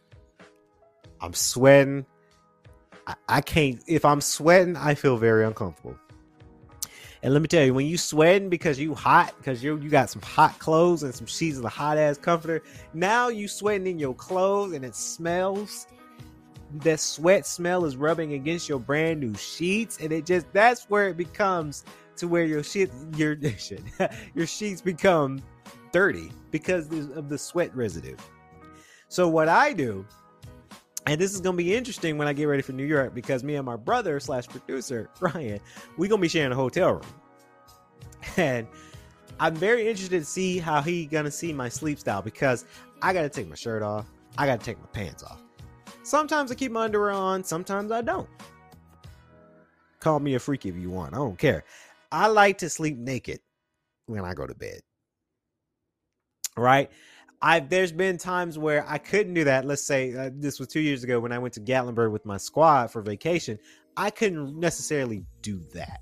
[1.21, 2.07] I'm sweating.
[3.29, 3.83] I, can't.
[3.87, 5.97] If I'm sweating, I feel very uncomfortable.
[7.23, 10.09] And let me tell you, when you sweating because you hot, because you you got
[10.09, 12.63] some hot clothes and some sheets of the hot ass comforter,
[12.95, 15.87] now you sweating in your clothes and it smells.
[16.77, 21.09] That sweat smell is rubbing against your brand new sheets, and it just that's where
[21.09, 21.85] it becomes
[22.17, 23.83] to where your shit your shit
[24.35, 25.43] your sheets become
[25.93, 28.17] dirty because of the sweat residue.
[29.09, 30.07] So what I do
[31.07, 33.57] and this is gonna be interesting when I get ready for New York because me
[33.57, 35.61] and my brother slash producer Ryan,
[35.97, 37.03] we gonna be sharing a hotel room,
[38.37, 38.67] and
[39.39, 42.65] I'm very interested to see how he gonna see my sleep style because
[43.03, 45.43] I gotta take my shirt off, I gotta take my pants off.
[46.03, 48.29] Sometimes I keep my underwear on, sometimes I don't.
[50.01, 51.65] Call me a freak if you want, I don't care.
[52.13, 53.41] I like to sleep naked
[54.07, 54.81] when I go to bed.
[56.57, 56.91] Right?
[57.43, 59.65] I there's been times where I couldn't do that.
[59.65, 62.37] Let's say uh, this was two years ago when I went to Gatlinburg with my
[62.37, 63.59] squad for vacation.
[63.97, 66.01] I couldn't necessarily do that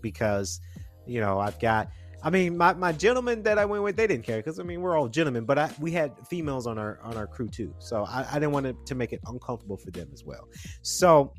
[0.00, 0.60] because
[1.06, 1.90] you know I've got.
[2.22, 4.80] I mean, my, my gentlemen that I went with, they didn't care because I mean
[4.80, 8.04] we're all gentlemen, but I, we had females on our on our crew too, so
[8.04, 10.48] I, I didn't want to, to make it uncomfortable for them as well.
[10.82, 11.34] So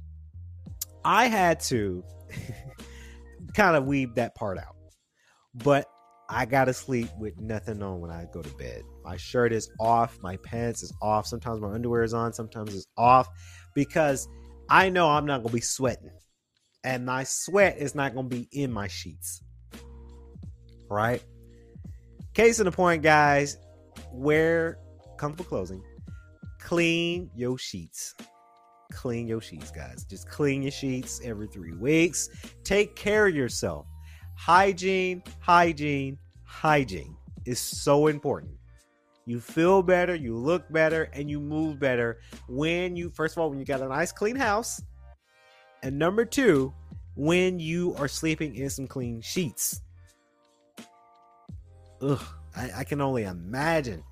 [1.03, 2.03] I had to
[3.55, 4.75] kind of weave that part out,
[5.55, 5.89] but
[6.29, 8.83] I gotta sleep with nothing on when I go to bed.
[9.03, 11.25] My shirt is off, my pants is off.
[11.25, 13.29] Sometimes my underwear is on, sometimes it's off
[13.73, 14.27] because
[14.69, 16.11] I know I'm not gonna be sweating,
[16.83, 19.41] and my sweat is not gonna be in my sheets.
[20.89, 21.23] right?
[22.33, 23.57] Case in the point, guys,
[24.11, 24.77] wear
[25.17, 25.83] comfortable clothing,
[26.59, 28.15] clean your sheets.
[28.93, 30.05] Clean your sheets, guys.
[30.05, 32.29] Just clean your sheets every three weeks.
[32.63, 33.85] Take care of yourself.
[34.38, 38.54] Hygiene, hygiene, hygiene is so important.
[39.26, 43.50] You feel better, you look better, and you move better when you, first of all,
[43.50, 44.82] when you got a nice clean house.
[45.84, 46.73] And number two,
[47.15, 49.82] when you are sleeping in some clean sheets.
[52.02, 52.23] Ugh,
[52.56, 54.04] I, I can only imagine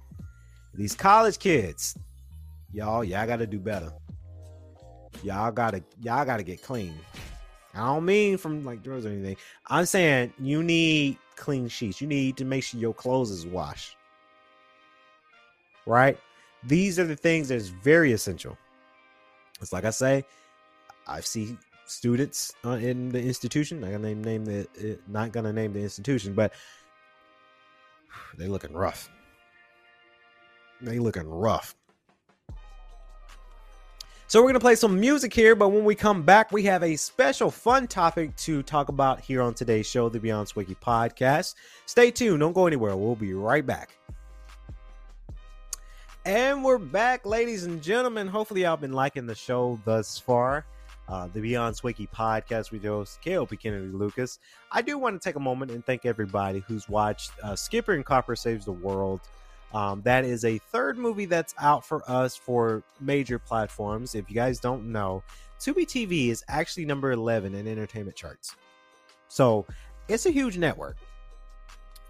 [0.73, 1.95] these college kids.
[2.73, 3.93] Y'all, y'all gotta do better.
[5.23, 6.95] Y'all gotta, y'all gotta get clean.
[7.75, 9.37] I don't mean from like drugs or anything.
[9.67, 12.01] I'm saying you need clean sheets.
[12.01, 13.97] You need to make sure your clothes is washed
[15.85, 16.17] right?
[16.63, 18.57] These are the things that's very essential.
[19.61, 20.25] It's like I say,
[21.07, 23.83] I see students uh, in the institution.
[23.83, 26.53] I'm gonna name, name the uh, not gonna name the institution, but
[28.37, 29.09] they looking rough.
[30.81, 31.75] They looking rough.
[34.35, 36.97] So we're gonna play some music here, but when we come back, we have a
[36.97, 41.55] special fun topic to talk about here on today's show, the Beyond Swanky podcast.
[41.85, 42.97] Stay tuned, don't go anywhere.
[42.97, 43.91] We'll be right back.
[46.25, 48.27] And we're back, ladies and gentlemen.
[48.27, 50.65] Hopefully, y'all been liking the show thus far.
[51.07, 54.39] Uh, the Beyond Swanky podcast with host KLP Kennedy Lucas.
[54.69, 58.03] I do want to take a moment and thank everybody who's watched uh, Skipper and
[58.03, 59.21] Copper Saves the World.
[59.75, 64.15] Um, that is a third movie that's out for us for major platforms.
[64.15, 65.21] If you guys don't know,
[65.59, 68.55] Tubi TV is actually number 11 in entertainment charts.
[69.27, 69.65] So
[70.07, 70.97] it's a huge network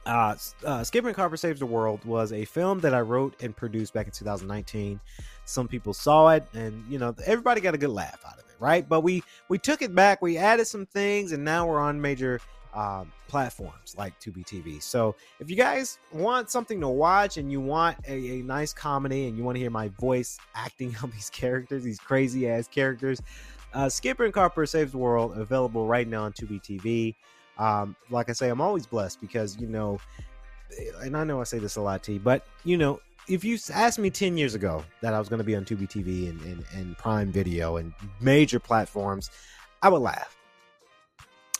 [0.05, 3.55] uh, uh, Skipper and Copper Saves the World was a film that I wrote and
[3.55, 4.99] produced back in 2019.
[5.45, 8.55] Some people saw it, and you know everybody got a good laugh out of it,
[8.59, 8.87] right?
[8.87, 12.39] But we we took it back, we added some things, and now we're on major
[12.75, 14.81] uh, platforms like Tubi TV.
[14.81, 19.27] So if you guys want something to watch and you want a, a nice comedy
[19.27, 23.21] and you want to hear my voice acting on these characters, these crazy ass characters,
[23.73, 27.15] uh, Skipper and Copper Saves the World available right now on Tubi TV.
[27.57, 29.97] Um, like I say, I'm always blessed because you know,
[31.01, 33.99] and I know I say this a lot, T, but you know, if you asked
[33.99, 36.63] me 10 years ago that I was going to be on Tubi TV and, and,
[36.75, 39.31] and Prime Video and major platforms,
[39.81, 40.35] I would laugh.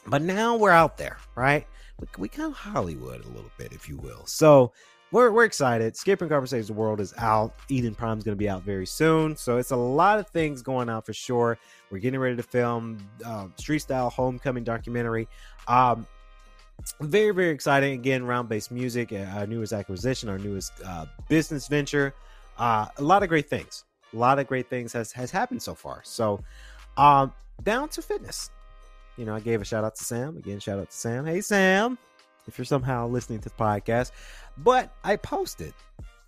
[0.07, 1.65] But now we're out there, right?
[1.99, 4.25] We, we kind of Hollywood a little bit, if you will.
[4.25, 4.71] So
[5.11, 5.95] we're, we're excited.
[5.95, 7.55] Skipper and Copper Saves the World is out.
[7.69, 9.35] Eden Prime is going to be out very soon.
[9.35, 11.57] So it's a lot of things going out for sure.
[11.89, 15.27] We're getting ready to film uh, Street Style Homecoming documentary.
[15.67, 16.05] Um,
[16.99, 17.93] very, very exciting.
[17.93, 22.13] Again, round based music, uh, our newest acquisition, our newest uh, business venture.
[22.57, 23.85] Uh, a lot of great things.
[24.13, 26.01] A lot of great things has, has happened so far.
[26.03, 26.41] So,
[26.97, 28.49] um, down to fitness.
[29.17, 30.37] You know, I gave a shout out to Sam.
[30.37, 31.25] Again, shout out to Sam.
[31.25, 31.97] Hey, Sam,
[32.47, 34.11] if you're somehow listening to the podcast.
[34.57, 35.73] But I posted.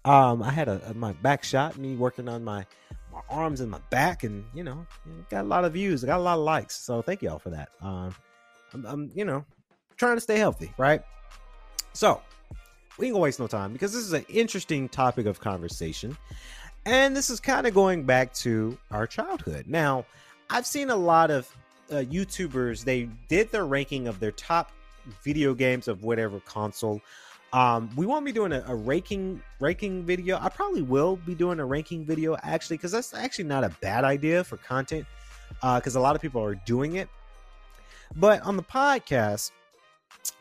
[0.06, 2.65] Um, I had a, a my back shot, me working on my
[3.12, 4.86] my arms and my back, and you know,
[5.30, 6.04] got a lot of views.
[6.04, 6.78] I got a lot of likes.
[6.78, 7.69] So thank y'all for that.
[7.82, 8.15] Um,
[8.73, 9.43] I'm, I'm you know
[9.97, 11.02] trying to stay healthy, right?
[11.93, 12.21] So
[12.97, 16.17] we ain't gonna waste no time because this is an interesting topic of conversation,
[16.86, 19.65] and this is kind of going back to our childhood.
[19.67, 20.06] Now,
[20.50, 21.54] I've seen a lot of
[21.91, 22.84] uh, YouTubers.
[22.84, 24.71] They did their ranking of their top
[25.23, 27.02] video games of whatever console.
[27.54, 30.38] Um, we won't be doing a, a ranking ranking video.
[30.39, 34.04] I probably will be doing a ranking video actually because that's actually not a bad
[34.04, 35.06] idea for content
[35.62, 37.08] because uh, a lot of people are doing it.
[38.15, 39.52] But on the podcast,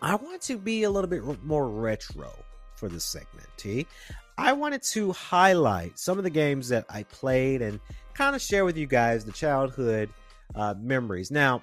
[0.03, 2.33] I want to be a little bit more retro
[2.75, 3.87] for this segment, T.
[4.39, 7.81] I wanted to highlight some of the games that I played and
[8.15, 10.11] kind of share with you guys the childhood
[10.55, 11.31] uh, memories.
[11.31, 11.63] Now,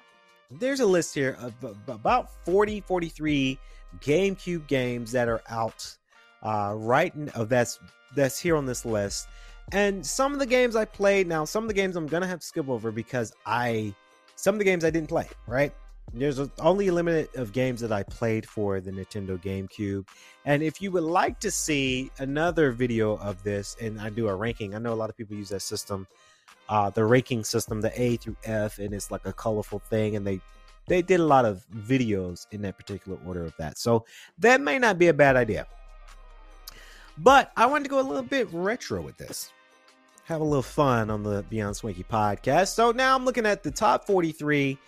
[0.50, 1.54] there's a list here of
[1.88, 3.58] about 40, 43
[4.00, 5.96] GameCube games that are out
[6.42, 7.78] uh, right of that's
[8.14, 9.28] that's here on this list.
[9.72, 12.40] And some of the games I played now, some of the games I'm gonna have
[12.40, 13.94] to skip over because I
[14.36, 15.72] some of the games I didn't play, right?
[16.12, 20.06] There's only a limit of games that I played for the Nintendo GameCube.
[20.44, 24.34] And if you would like to see another video of this and I do a
[24.34, 26.06] ranking, I know a lot of people use that system,
[26.68, 30.16] uh, the ranking system, the A through F, and it's like a colorful thing.
[30.16, 30.40] And they
[30.86, 33.78] they did a lot of videos in that particular order of that.
[33.78, 34.04] So
[34.38, 35.66] that may not be a bad idea.
[37.18, 39.52] But I wanted to go a little bit retro with this.
[40.24, 42.68] Have a little fun on the Beyond Swanky podcast.
[42.68, 44.78] So now I'm looking at the top 43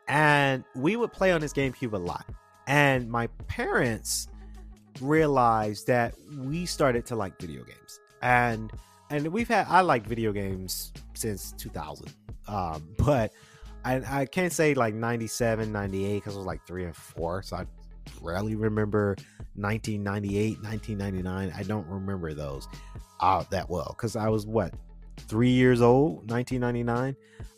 [0.09, 2.27] and we would play on his GameCube a lot.
[2.67, 4.29] And my parents
[5.01, 8.71] realized that we started to like video games, and
[9.13, 12.13] and we've had I like video games since 2000,
[12.49, 13.33] um, but
[13.85, 17.57] I, I can't say like 97, 98 because I was like three and four, so
[17.57, 17.67] I
[18.21, 19.17] rarely remember
[19.55, 21.53] 1998, 1999.
[21.55, 22.69] I don't remember those
[23.21, 24.75] uh, that well because I was what
[25.17, 27.17] three years old, 1999.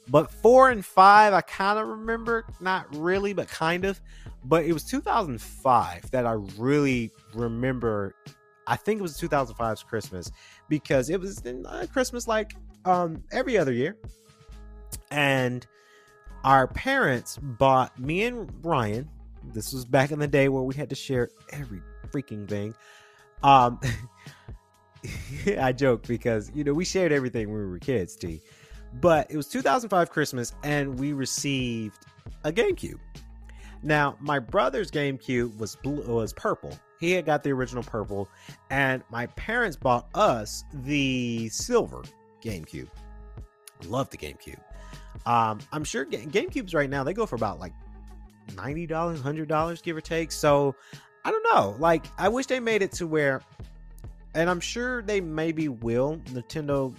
[0.08, 4.00] But four and five, I kind of remember, not really, but kind of.
[4.44, 8.14] But it was 2005 that I really remember.
[8.66, 10.30] I think it was 2005's Christmas
[10.68, 12.54] because it was uh, Christmas like
[12.84, 13.96] um, every other year,
[15.10, 15.66] and
[16.44, 19.08] our parents bought me and Ryan.
[19.52, 22.74] This was back in the day where we had to share every freaking thing.
[23.42, 23.80] Um,
[25.58, 28.40] I joke because you know we shared everything when we were kids, T.
[29.00, 32.06] But it was 2005 Christmas, and we received
[32.44, 33.00] a GameCube.
[33.82, 36.78] Now, my brother's GameCube was blue, was purple.
[37.04, 38.28] He had got the original purple,
[38.70, 42.02] and my parents bought us the silver
[42.42, 42.88] GameCube.
[43.86, 44.58] Love the GameCube.
[45.26, 47.72] Um, I'm sure GameCubes right now they go for about like
[48.56, 50.32] ninety dollars, hundred dollars, give or take.
[50.32, 50.74] So
[51.24, 51.76] I don't know.
[51.78, 53.42] Like, I wish they made it to where,
[54.34, 56.16] and I'm sure they maybe will.
[56.26, 56.94] Nintendo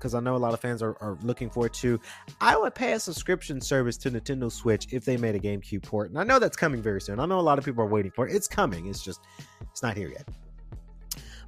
[0.00, 2.00] because I know a lot of fans are, are looking forward to.
[2.40, 6.10] I would pay a subscription service to Nintendo Switch if they made a GameCube port,
[6.10, 7.20] and I know that's coming very soon.
[7.20, 8.34] I know a lot of people are waiting for it.
[8.34, 8.86] It's coming.
[8.86, 9.20] It's just
[9.60, 10.26] it's not here yet.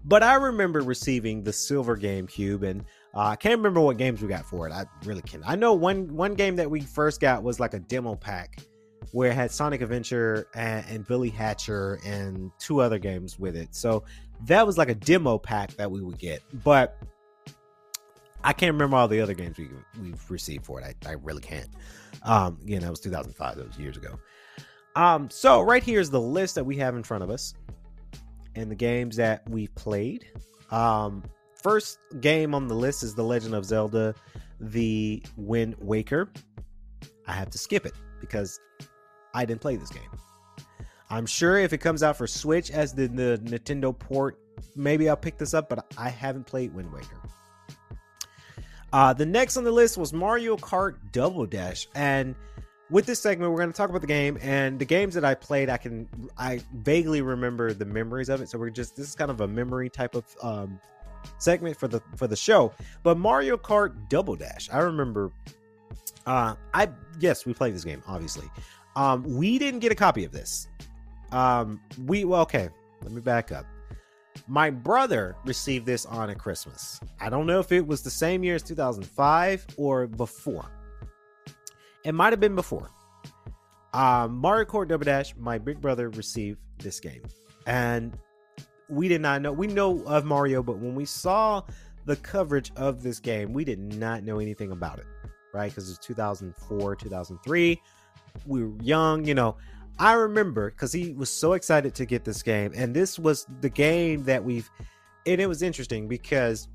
[0.04, 2.82] But I remember receiving the silver GameCube, and
[3.14, 4.72] uh, I can't remember what games we got for it.
[4.72, 5.42] I really can't.
[5.46, 8.60] I know one one game that we first got was like a demo pack
[9.12, 13.74] where it had Sonic Adventure and, and Billy Hatcher and two other games with it.
[13.74, 14.04] So
[14.46, 16.42] that was like a demo pack that we would get.
[16.64, 16.96] But
[18.44, 19.68] I can't remember all the other games we
[20.00, 20.96] we've received for it.
[21.06, 21.68] I, I really can't.
[22.22, 23.56] Um, again, that was 2005.
[23.56, 24.18] That was years ago.
[24.94, 27.54] Um, so right here is the list that we have in front of us,
[28.54, 30.26] and the games that we've played.
[30.70, 31.22] Um,
[31.54, 34.14] first game on the list is The Legend of Zelda:
[34.60, 36.30] The Wind Waker.
[37.26, 38.58] I have to skip it because
[39.34, 40.10] I didn't play this game.
[41.08, 44.38] I'm sure if it comes out for Switch as the, the Nintendo port,
[44.74, 47.20] maybe I'll pick this up, but I haven't played Wind Waker.
[48.92, 52.34] Uh, the next on the list was Mario Kart Double Dash, and
[52.90, 55.34] with this segment, we're going to talk about the game and the games that I
[55.34, 55.70] played.
[55.70, 59.30] I can I vaguely remember the memories of it, so we're just this is kind
[59.30, 60.78] of a memory type of um,
[61.38, 62.72] segment for the for the show.
[63.02, 65.32] But Mario Kart Double Dash, I remember.
[66.26, 66.88] Uh, I
[67.18, 68.48] yes, we played this game obviously.
[68.94, 70.68] Um, we didn't get a copy of this.
[71.32, 72.68] Um, we well, okay.
[73.02, 73.66] Let me back up.
[74.46, 77.00] My brother received this on a Christmas.
[77.20, 80.70] I don't know if it was the same year as 2005 or before.
[82.04, 82.90] It might have been before.
[83.92, 87.22] Um, Mario Kart Double Dash, my big brother received this game.
[87.66, 88.18] And
[88.88, 89.52] we did not know.
[89.52, 91.62] We know of Mario, but when we saw
[92.04, 95.06] the coverage of this game, we did not know anything about it,
[95.54, 95.70] right?
[95.70, 97.82] Because it's 2004, 2003.
[98.46, 99.56] We were young, you know.
[100.02, 103.68] I remember because he was so excited to get this game, and this was the
[103.68, 104.68] game that we've.
[105.26, 106.66] And it was interesting because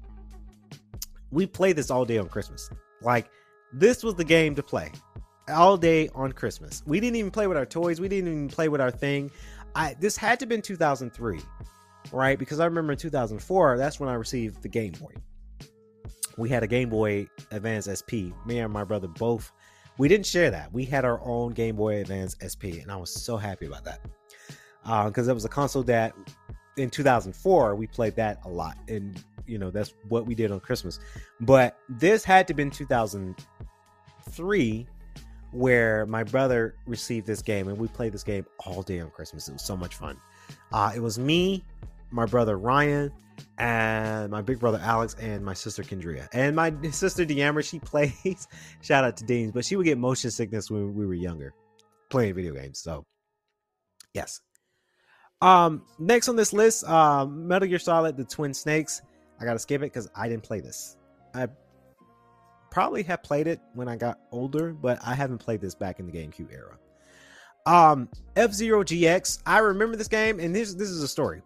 [1.29, 2.69] we played this all day on Christmas.
[3.01, 3.29] Like
[3.73, 4.93] this was the game to play
[5.49, 6.81] all day on Christmas.
[6.85, 7.99] We didn't even play with our toys.
[7.99, 9.29] We didn't even play with our thing.
[9.75, 11.41] I this had to have been 2003,
[12.13, 12.39] right?
[12.39, 15.11] Because I remember in 2004, that's when I received the Game Boy.
[16.37, 18.31] We had a Game Boy Advance SP.
[18.45, 19.51] Me and my brother both
[19.97, 20.71] we didn't share that.
[20.73, 24.01] We had our own Game Boy Advance SP, and I was so happy about that
[25.05, 26.13] because uh, it was a console that
[26.77, 30.59] in 2004 we played that a lot, and you know that's what we did on
[30.59, 30.99] Christmas.
[31.41, 34.87] But this had to been 2003
[35.51, 39.47] where my brother received this game, and we played this game all day on Christmas.
[39.47, 40.17] It was so much fun.
[40.71, 41.63] Uh, it was me,
[42.11, 43.11] my brother Ryan,
[43.57, 46.27] and my big brother Alex, and my sister Kendria.
[46.33, 48.47] And my sister Deamber, she plays,
[48.81, 51.53] shout out to Deans, but she would get motion sickness when we were younger
[52.09, 52.79] playing video games.
[52.79, 53.05] So,
[54.13, 54.41] yes.
[55.41, 59.01] Um, next on this list, um, Metal Gear Solid: The Twin Snakes.
[59.39, 60.97] I gotta skip it because I didn't play this.
[61.35, 61.47] I
[62.71, 66.07] probably have played it when I got older, but I haven't played this back in
[66.07, 66.77] the GameCube era.
[67.67, 69.43] Um, F Zero GX.
[69.45, 71.41] I remember this game, and this this is a story.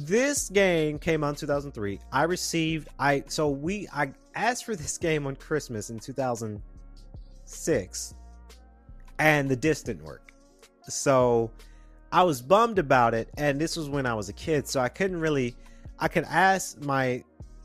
[0.00, 1.98] This game came out in 2003.
[2.12, 8.14] I received I so we I asked for this game on Christmas in 2006
[9.18, 10.32] and the disc didn't work.
[10.88, 11.50] So
[12.12, 14.88] I was bummed about it, and this was when I was a kid, so I
[14.88, 15.56] couldn't really.
[15.98, 17.24] I could ask my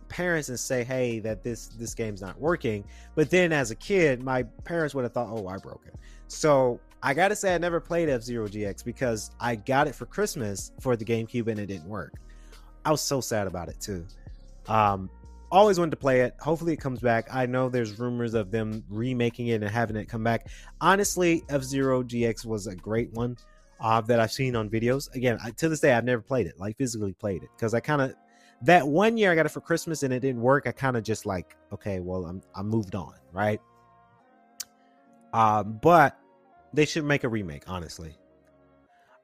[0.10, 4.24] parents and say, "Hey, that this this game's not working," but then as a kid,
[4.24, 5.94] my parents would have thought, "Oh, I broke it."
[6.28, 10.06] So I gotta say, I never played F Zero GX because I got it for
[10.06, 12.14] Christmas for the GameCube and it didn't work.
[12.86, 14.06] I was so sad about it too.
[14.70, 15.10] Um,
[15.52, 16.34] always wanted to play it.
[16.40, 17.28] Hopefully, it comes back.
[17.30, 20.48] I know there's rumors of them remaking it and having it come back.
[20.80, 23.38] Honestly, F Zero GX was a great one
[23.82, 25.14] uh, that I've seen on videos.
[25.14, 27.82] Again, I, to this day, I've never played it, like physically played it, because I
[27.82, 28.14] kind of
[28.62, 30.68] that one year I got it for Christmas and it didn't work.
[30.68, 33.60] I kind of just like, okay, well, I'm I moved on, right?
[35.34, 36.18] Um, but
[36.74, 38.18] they should make a remake, honestly.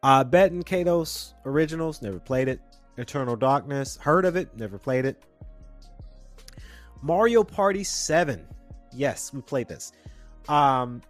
[0.02, 2.62] Uh, Baten Kaitos originals, never played it.
[2.97, 5.24] Eternal Darkness, heard of it, never played it.
[7.02, 8.45] Mario Party 7.
[8.93, 9.91] Yes, we played this.
[10.47, 11.02] Um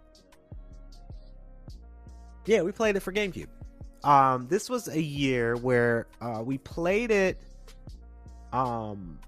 [2.46, 3.48] Yeah, we played it for GameCube.
[4.04, 7.42] Um this was a year where uh we played it
[8.52, 9.18] um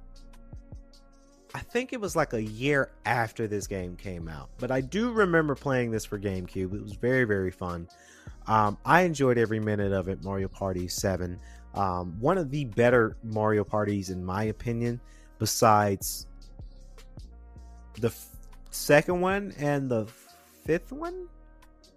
[1.54, 4.48] I think it was like a year after this game came out.
[4.58, 6.74] But I do remember playing this for GameCube.
[6.74, 7.88] It was very very fun.
[8.46, 11.38] Um I enjoyed every minute of it, Mario Party 7.
[11.74, 15.00] Um one of the better Mario parties in my opinion
[15.38, 16.26] besides
[18.00, 18.28] the f-
[18.70, 20.06] second one and the
[20.64, 21.28] fifth one.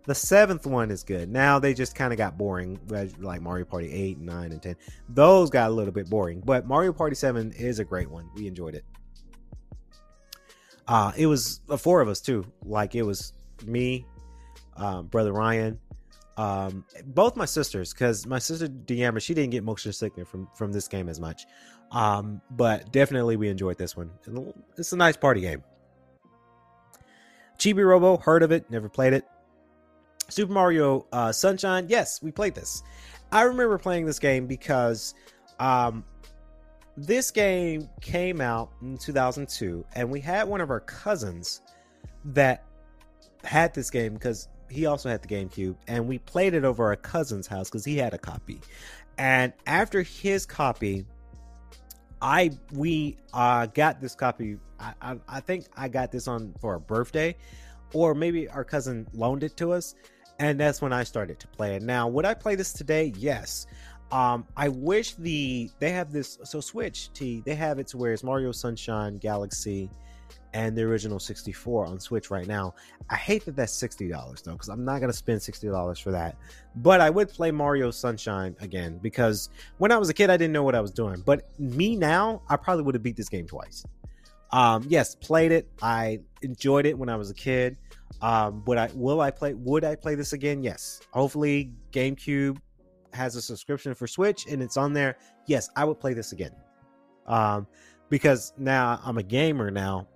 [0.06, 1.30] The seventh one is good.
[1.30, 2.80] Now they just kind of got boring,
[3.20, 4.76] like Mario Party 8, 9, and 10.
[5.10, 8.30] Those got a little bit boring, but Mario Party 7 is a great one.
[8.36, 8.86] We enjoyed it.
[10.88, 12.46] Uh, it was the four of us too.
[12.64, 13.34] Like it was
[13.66, 14.06] me,
[14.78, 15.80] um, brother Ryan,
[16.38, 20.72] um, both my sisters, because my sister Deamber, she didn't get motion sickness from from
[20.72, 21.46] this game as much.
[21.92, 24.12] Um, but definitely we enjoyed this one.
[24.78, 25.64] It's a nice party game.
[27.58, 29.24] Chibi Robo, heard of it, never played it.
[30.28, 32.84] Super Mario uh, Sunshine, yes, we played this.
[33.32, 35.14] I remember playing this game because
[35.60, 36.04] um,
[36.98, 41.62] this game came out in 2002, and we had one of our cousins
[42.26, 42.64] that
[43.44, 46.96] had this game because he also had the GameCube, and we played it over our
[46.96, 48.62] cousin's house because he had a copy.
[49.18, 51.06] And after his copy,
[52.22, 54.58] I we uh, got this copy.
[54.80, 57.36] I, I, I think I got this on for a birthday,
[57.94, 59.96] or maybe our cousin loaned it to us,
[60.40, 61.82] and that's when I started to play it.
[61.84, 63.14] Now, would I play this today?
[63.18, 63.68] Yes.
[64.12, 68.14] Um, I wish the they have this so Switch T they have it to where
[68.14, 69.90] it's Mario Sunshine Galaxy
[70.56, 72.74] and the original 64 on Switch right now.
[73.10, 76.38] I hate that that's $60 though, because I'm not going to spend $60 for that.
[76.78, 79.50] But I would play Mario Sunshine again because
[79.80, 81.22] when I was a kid, I didn't know what I was doing.
[81.26, 83.86] But me now, I probably would have beat this game twice.
[84.54, 85.68] Um, yes, played it.
[85.82, 87.76] I enjoyed it when I was a kid.
[88.22, 90.64] Um, would I will I play would I play this again?
[90.64, 91.02] Yes.
[91.12, 92.58] Hopefully GameCube
[93.16, 95.18] has a subscription for Switch and it's on there.
[95.48, 96.52] Yes, I would play this again.
[97.26, 97.68] Um,
[98.10, 100.08] because now I'm a gamer now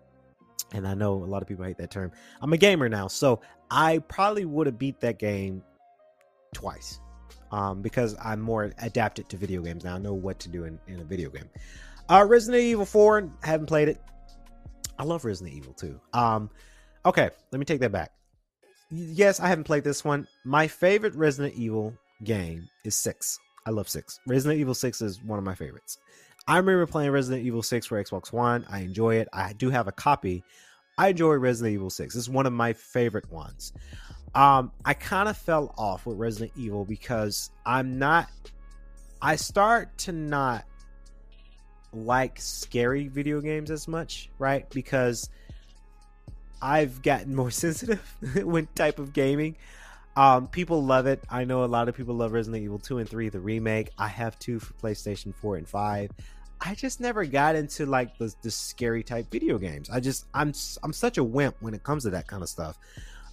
[0.74, 2.12] and I know a lot of people hate that term.
[2.42, 3.42] I'm a gamer now, so
[3.72, 5.64] I probably would have beat that game
[6.54, 7.00] twice
[7.52, 9.96] um, because I'm more adapted to video games now.
[9.96, 11.50] I know what to do in, in a video game.
[12.08, 14.02] Uh, Resident Evil 4, haven't played it.
[14.98, 16.00] I love Resident Evil 2.
[16.14, 16.50] Um,
[17.06, 18.12] okay, let me take that back.
[18.92, 20.28] Yes, I haven't played this one.
[20.44, 21.94] My favorite Resident Evil
[22.24, 23.40] game is 6.
[23.66, 24.20] I love 6.
[24.28, 25.98] Resident Evil 6 is one of my favorites.
[26.48, 28.66] I remember playing Resident Evil 6 for Xbox One.
[28.70, 29.28] I enjoy it.
[29.34, 30.44] I do have a copy.
[30.98, 32.16] I enjoy Resident Evil 6.
[32.16, 33.74] It's one of my favorite ones.
[34.36, 38.30] Um, I kind of fell off with Resident Evil because I'm not
[39.22, 40.66] I start to not
[41.92, 44.70] like scary video games as much, right?
[44.70, 45.30] Because
[46.62, 48.02] I've gotten more sensitive
[48.44, 49.58] when type of gaming.
[50.16, 51.22] Um, people love it.
[51.30, 53.92] I know a lot of people love Resident Evil 2 and 3, the remake.
[53.98, 56.12] I have two for PlayStation 4 and 5.
[56.62, 59.90] I just never got into like the, the scary type video games.
[59.90, 60.54] I just I'm
[60.84, 62.78] I'm such a wimp when it comes to that kind of stuff.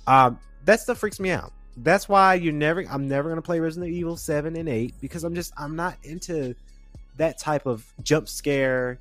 [0.07, 1.53] Um, that stuff freaks me out.
[1.77, 5.35] That's why you're never I'm never gonna play Resident Evil seven and eight because I'm
[5.35, 6.55] just I'm not into
[7.17, 8.99] that type of jump scare,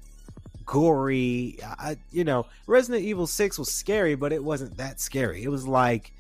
[0.65, 1.59] gory.
[1.63, 5.43] I, you know, Resident Evil six was scary, but it wasn't that scary.
[5.43, 6.11] It was like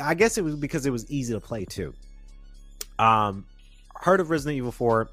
[0.00, 1.94] I guess it was because it was easy to play too.
[2.98, 3.46] Um,
[3.96, 5.10] heard of Resident Evil four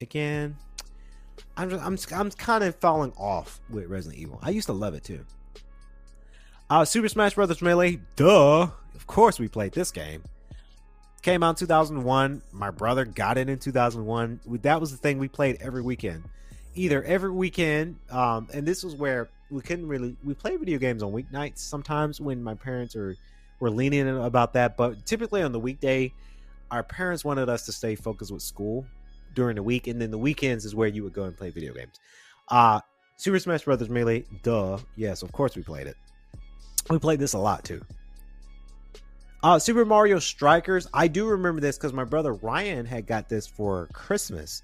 [0.00, 0.56] again?
[1.56, 4.38] I'm just, I'm I'm kind of falling off with Resident Evil.
[4.42, 5.24] I used to love it too.
[6.70, 8.68] Uh, Super Smash Brothers Melee, duh.
[8.94, 10.22] Of course we played this game.
[11.20, 12.42] Came out in 2001.
[12.52, 14.40] My brother got it in 2001.
[14.62, 16.24] That was the thing we played every weekend.
[16.74, 21.02] Either every weekend, um, and this was where we couldn't really we play video games
[21.02, 23.14] on weeknights sometimes when my parents are
[23.62, 26.12] were lenient about that, but typically on the weekday,
[26.72, 28.84] our parents wanted us to stay focused with school
[29.34, 31.72] during the week, and then the weekends is where you would go and play video
[31.72, 32.00] games.
[32.48, 32.80] Uh
[33.16, 34.78] Super Smash Brothers Melee, duh.
[34.96, 35.96] Yes, of course we played it.
[36.90, 37.80] We played this a lot too.
[39.44, 40.88] Uh, Super Mario Strikers.
[40.92, 44.62] I do remember this because my brother Ryan had got this for Christmas.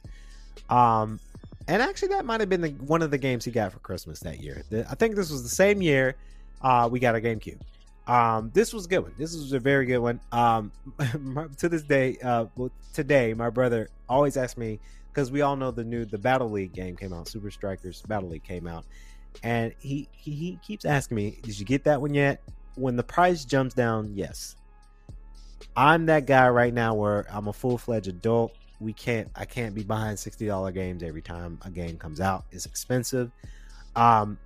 [0.70, 1.20] Um,
[1.68, 4.18] and actually, that might have been the, one of the games he got for Christmas
[4.20, 4.64] that year.
[4.70, 6.16] The, I think this was the same year
[6.62, 7.60] uh, we got a GameCube.
[8.08, 9.12] Um, this was a good one.
[9.18, 10.18] This was a very good one.
[10.32, 10.72] Um,
[11.58, 12.46] to this day, uh,
[12.94, 14.80] today, my brother always asks me
[15.12, 17.28] because we all know the new the Battle League game came out.
[17.28, 18.86] Super Strikers Battle League came out,
[19.42, 22.42] and he he, he keeps asking me, "Did you get that one yet?"
[22.76, 24.56] When the price jumps down, yes.
[25.76, 28.54] I'm that guy right now where I'm a full fledged adult.
[28.80, 32.46] We can't I can't be buying sixty dollar games every time a game comes out.
[32.52, 33.30] It's expensive.
[33.94, 34.38] Um,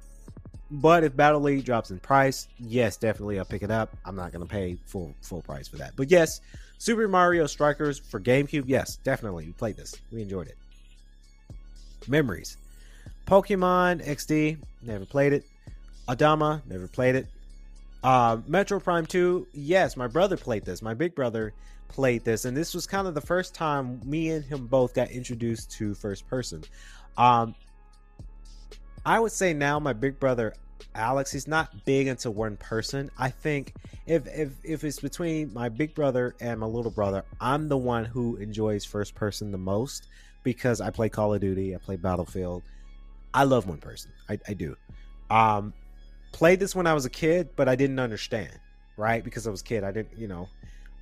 [0.73, 3.95] but if Battle League drops in price, yes, definitely I'll pick it up.
[4.07, 5.93] I'm not gonna pay full full price for that.
[5.97, 6.41] But yes,
[6.79, 9.47] Super Mario Strikers for GameCube, yes, definitely.
[9.47, 9.95] We played this.
[10.11, 10.57] We enjoyed it.
[12.09, 12.57] Memories.
[13.27, 15.45] Pokemon XD, never played it.
[16.09, 17.27] Adama, never played it.
[18.03, 20.83] Uh, Metroid Prime 2, yes, my brother played this.
[20.83, 21.53] My big brother
[21.87, 25.11] played this, and this was kind of the first time me and him both got
[25.11, 26.65] introduced to first person.
[27.17, 27.55] Um,
[29.05, 30.55] I would say now my big brother
[30.95, 33.11] Alex, he's not big into one person.
[33.19, 33.75] I think
[34.07, 38.05] if if if it's between my big brother and my little brother, I'm the one
[38.05, 40.07] who enjoys first person the most
[40.43, 42.63] because I play Call of Duty, I play Battlefield.
[43.35, 44.11] I love one person.
[44.29, 44.77] I, I do.
[45.31, 45.73] Um,
[46.33, 48.53] played this when I was a kid, but I didn't understand,
[48.97, 49.25] right?
[49.25, 49.85] Because I was kid.
[49.85, 50.49] I didn't, you know.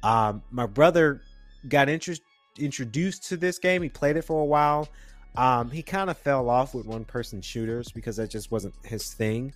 [0.03, 1.23] Um, my brother
[1.69, 2.15] got inter-
[2.59, 3.83] introduced to this game.
[3.83, 4.89] He played it for a while.
[5.37, 9.13] Um, he kind of fell off with one person shooters because that just wasn't his
[9.13, 9.53] thing.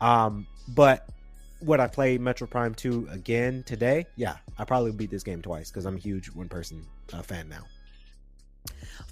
[0.00, 1.08] Um, but
[1.62, 4.06] would I play Metroid Prime 2 again today?
[4.16, 7.48] Yeah, I probably beat this game twice because I'm a huge one person uh, fan
[7.48, 7.64] now.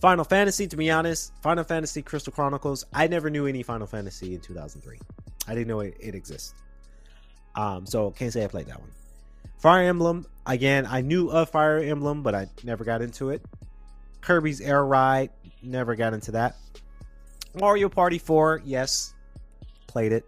[0.01, 4.35] Final Fantasy, to be honest, Final Fantasy Crystal Chronicles, I never knew any Final Fantasy
[4.35, 4.99] in 2003.
[5.47, 6.59] I didn't know it, it existed.
[7.55, 8.91] Um, so can't say I played that one.
[9.59, 13.43] Fire Emblem, again, I knew of Fire Emblem, but I never got into it.
[14.21, 15.31] Kirby's Air Ride,
[15.63, 16.57] never got into that.
[17.55, 19.15] Mario Party 4, yes,
[19.87, 20.25] played it.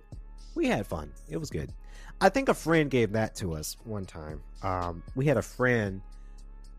[0.54, 1.12] We had fun.
[1.28, 1.72] It was good.
[2.20, 4.40] I think a friend gave that to us one time.
[4.62, 6.00] Um, we had a friend.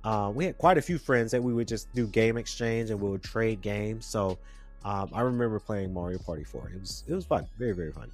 [0.04, 3.00] Uh, we had quite a few friends that we would just do game exchange and
[3.02, 4.06] we would trade games.
[4.06, 4.38] So
[4.84, 6.72] um, I remember playing Mario Party 4.
[6.74, 8.12] It was it was fun, very very fun.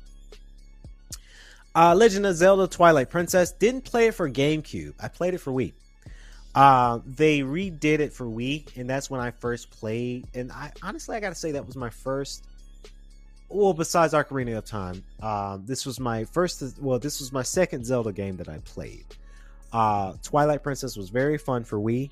[1.73, 4.93] Uh, Legend of Zelda Twilight Princess didn't play it for GameCube.
[4.99, 5.73] I played it for Wii.
[6.53, 10.27] Uh, they redid it for Wii, and that's when I first played.
[10.33, 12.45] And I honestly, I gotta say that was my first.
[13.53, 16.63] Well, besides Ocarina of Time, um, this was my first.
[16.79, 19.05] Well, this was my second Zelda game that I played.
[19.73, 22.09] Uh, Twilight Princess was very fun for Wii.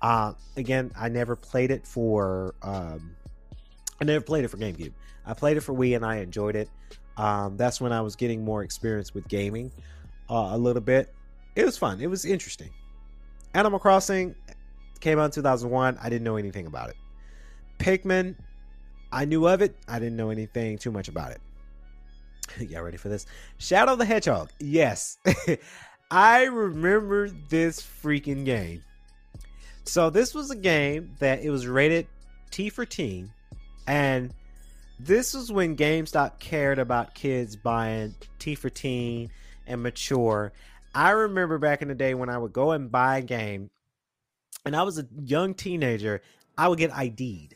[0.00, 2.54] Uh, again, I never played it for.
[2.62, 3.14] Um,
[4.00, 4.92] I never played it for GameCube.
[5.26, 6.70] I played it for Wii, and I enjoyed it.
[7.18, 9.70] Um, that's when I was getting more experience with gaming
[10.30, 11.12] uh, a little bit.
[11.56, 12.00] It was fun.
[12.00, 12.70] It was interesting.
[13.54, 14.34] Animal Crossing
[15.00, 15.98] came out in 2001.
[16.00, 16.96] I didn't know anything about it.
[17.78, 18.36] Pikmin,
[19.12, 19.76] I knew of it.
[19.86, 21.40] I didn't know anything too much about it.
[22.70, 23.26] Y'all ready for this?
[23.58, 24.50] Shadow the Hedgehog.
[24.58, 25.18] Yes.
[26.10, 28.82] I remember this freaking game.
[29.84, 32.06] So this was a game that it was rated
[32.50, 33.32] T for teen
[33.86, 34.34] and
[35.00, 39.30] this was when GameStop cared about kids buying T for teen
[39.66, 40.52] and mature.
[40.94, 43.70] I remember back in the day when I would go and buy a game
[44.64, 46.20] and I was a young teenager,
[46.56, 47.54] I would get ID'd.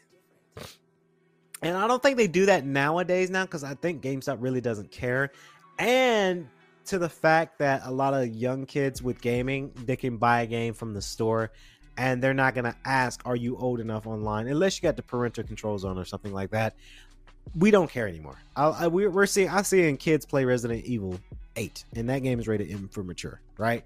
[1.62, 4.90] And I don't think they do that nowadays now because I think GameStop really doesn't
[4.90, 5.30] care.
[5.78, 6.48] And
[6.86, 10.46] to the fact that a lot of young kids with gaming, they can buy a
[10.46, 11.52] game from the store
[11.96, 14.48] and they're not going to ask, Are you old enough online?
[14.48, 16.74] Unless you got the parental controls on or something like that.
[17.56, 18.38] We don't care anymore.
[18.54, 21.18] I, I, we're, seeing, I'm seeing kids play Resident Evil
[21.56, 23.84] 8, and that game is rated M for mature, right?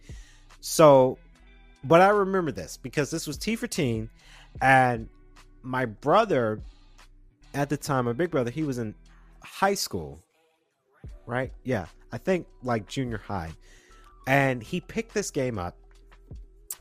[0.61, 1.16] So,
[1.83, 4.11] but I remember this because this was T for teen,
[4.61, 5.09] and
[5.62, 6.61] my brother
[7.57, 8.95] at the time, my big brother, he was in
[9.43, 10.23] high school,
[11.25, 11.51] right?
[11.65, 13.51] Yeah, I think like junior high,
[14.27, 15.75] and he picked this game up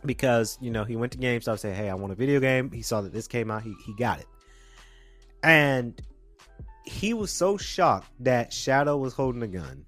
[0.05, 2.81] because you know he went to GameStop, said, "Hey, I want a video game." He
[2.81, 4.27] saw that this came out, he he got it,
[5.43, 5.99] and
[6.83, 9.85] he was so shocked that Shadow was holding a gun.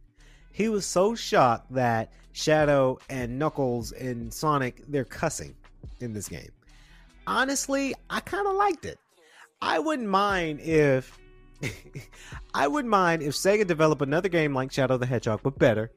[0.54, 5.54] He was so shocked that Shadow and Knuckles and Sonic they're cussing
[6.00, 6.50] in this game.
[7.28, 8.98] Honestly, I kind of liked it.
[9.62, 11.18] I wouldn't mind if
[12.54, 15.92] I wouldn't mind if Sega developed another game like Shadow the Hedgehog, but better,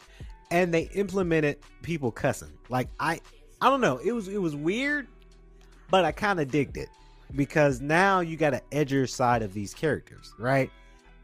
[0.51, 2.53] and they implemented people cussing.
[2.69, 3.21] Like I,
[3.61, 3.99] I don't know.
[3.99, 5.07] It was it was weird.
[5.91, 6.89] but I kind of digged it
[7.37, 10.71] because now you got an edgier side of these characters, right?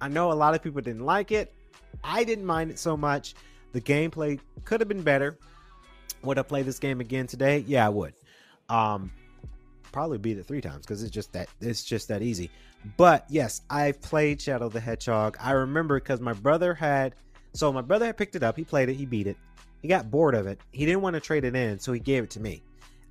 [0.00, 1.52] I know a lot of people didn't like it.
[2.04, 3.34] I didn't mind it so much.
[3.72, 5.38] The gameplay could have been better.
[6.22, 7.64] Would I play this game again today?
[7.66, 8.14] Yeah, I would.
[8.68, 9.10] Um,
[9.92, 12.50] probably beat it three times because it's just that it's just that easy.
[12.96, 15.36] But yes, I've played Shadow the Hedgehog.
[15.40, 17.14] I remember because my brother had
[17.52, 19.36] so my brother had picked it up, he played it, he beat it.
[19.82, 20.60] He got bored of it.
[20.72, 22.62] He didn't want to trade it in, so he gave it to me.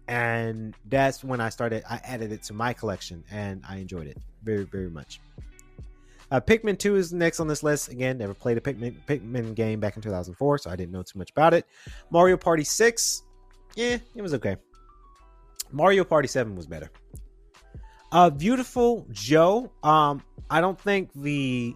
[0.08, 4.18] And that's when I started I added it to my collection and I enjoyed it
[4.44, 5.20] very, very much.
[6.32, 7.90] Uh, Pikmin 2 is next on this list.
[7.90, 11.20] Again, never played a Pikmin, Pikmin game back in 2004, so I didn't know too
[11.20, 11.66] much about it.
[12.10, 13.24] Mario Party 6,
[13.76, 14.58] yeah, it was okay.
[15.72, 16.90] Mario Party 7 was better.
[18.12, 19.72] Uh, Beautiful Joe.
[19.84, 21.76] Um, I don't think the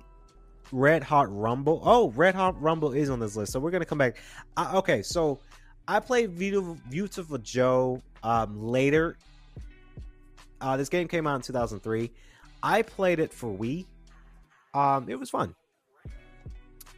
[0.72, 1.82] Red Hot Rumble.
[1.84, 4.18] Oh, Red Hot Rumble is on this list, so we're gonna come back.
[4.56, 5.40] Uh, okay, so
[5.88, 9.18] I played Beautiful, Beautiful Joe um, later.
[10.62, 12.12] Uh, this game came out in 2003.
[12.62, 13.86] I played it for Wii.
[14.74, 15.56] Um, it was fun.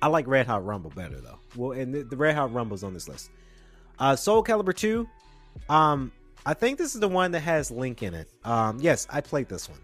[0.02, 1.40] I like Red Hot Rumble better though.
[1.56, 3.30] Well, and the, the Red Hot Rumble's on this list.
[4.00, 5.08] Uh, Soul Calibur 2.
[5.70, 6.12] Um,
[6.46, 8.30] I think this is the one that has Link in it.
[8.44, 9.80] Um, yes, I played this one.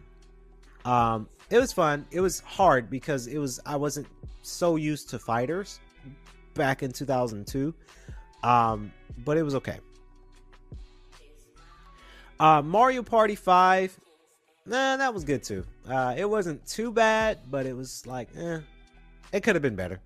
[0.85, 2.05] Um, it was fun.
[2.11, 4.07] It was hard because it was I wasn't
[4.41, 5.79] so used to fighters
[6.53, 7.73] back in 2002.
[8.43, 8.91] Um,
[9.23, 9.79] but it was okay.
[12.39, 13.99] Uh, Mario Party 5.
[14.65, 15.63] Nah, that was good too.
[15.87, 18.59] Uh, it wasn't too bad, but it was like, eh,
[19.31, 19.99] it could have been better.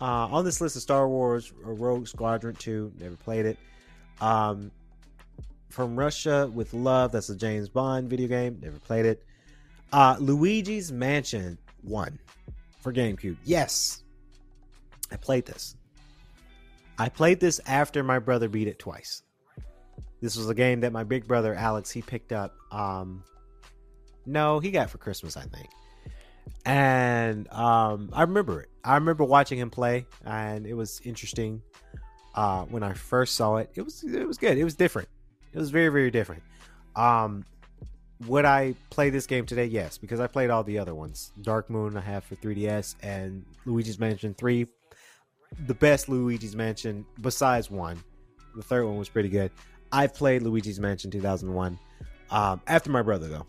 [0.00, 3.58] Uh, on this list of Star Wars Rogue Squadron 2, never played it.
[4.20, 4.72] Um,
[5.72, 9.24] from Russia with Love, that's a James Bond video game, never played it.
[9.90, 12.18] Uh, Luigi's Mansion 1
[12.80, 13.36] for GameCube.
[13.44, 14.02] Yes,
[15.10, 15.74] I played this.
[16.98, 19.22] I played this after my brother beat it twice.
[20.20, 22.54] This was a game that my big brother Alex he picked up.
[22.70, 23.24] Um,
[24.26, 25.68] no, he got for Christmas, I think.
[26.66, 28.68] And um, I remember it.
[28.84, 31.62] I remember watching him play, and it was interesting.
[32.34, 34.56] Uh, when I first saw it, it was it was good.
[34.58, 35.08] It was different.
[35.52, 36.42] It was very very different.
[36.96, 37.44] Um,
[38.26, 39.66] would I play this game today?
[39.66, 41.32] Yes, because I played all the other ones.
[41.40, 44.66] Dark Moon I have for 3DS and Luigi's Mansion 3.
[45.66, 48.02] The best Luigi's Mansion besides one.
[48.54, 49.50] The third one was pretty good.
[49.90, 51.78] I played Luigi's Mansion 2001
[52.30, 53.46] um, after my brother though.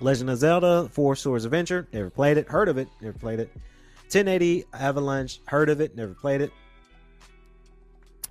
[0.00, 1.88] Legend of Zelda: Four Swords Adventure.
[1.92, 2.48] Never played it.
[2.48, 2.88] Heard of it.
[3.00, 3.50] Never played it.
[4.04, 5.40] 1080 Avalanche.
[5.46, 5.96] Heard of it.
[5.96, 6.52] Never played it.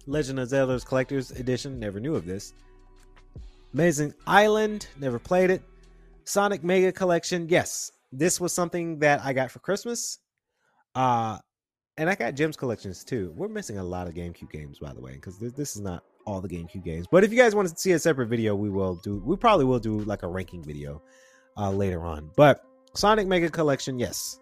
[0.08, 1.80] Legend of Zelda's Collector's Edition.
[1.80, 2.54] Never knew of this.
[3.74, 4.88] Amazing Island.
[5.00, 5.62] Never played it.
[6.24, 7.48] Sonic Mega Collection.
[7.50, 10.20] Yes, this was something that I got for Christmas.
[10.96, 11.38] Uh,
[11.98, 13.34] and I got Gems collections too.
[13.36, 16.04] We're missing a lot of GameCube games, by the way, because this, this is not
[16.26, 17.08] all the GameCube games.
[17.10, 19.22] But if you guys want to see a separate video, we will do.
[19.26, 21.02] We probably will do like a ranking video
[21.58, 22.30] uh, later on.
[22.36, 24.40] But Sonic Mega Collection, yes,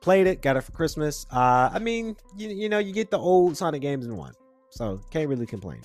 [0.00, 1.26] played it, got it for Christmas.
[1.30, 4.34] Uh, I mean, you, you know, you get the old Sonic games in one,
[4.70, 5.82] so can't really complain.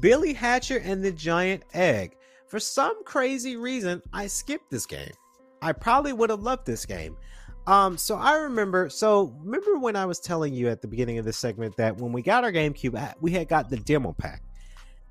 [0.00, 2.16] Billy Hatcher and the Giant Egg.
[2.46, 5.12] For some crazy reason, I skipped this game.
[5.60, 7.16] I probably would have loved this game.
[7.66, 8.88] Um, so I remember.
[8.88, 12.12] So remember when I was telling you at the beginning of this segment that when
[12.12, 14.42] we got our GameCube, uh, we had got the demo pack,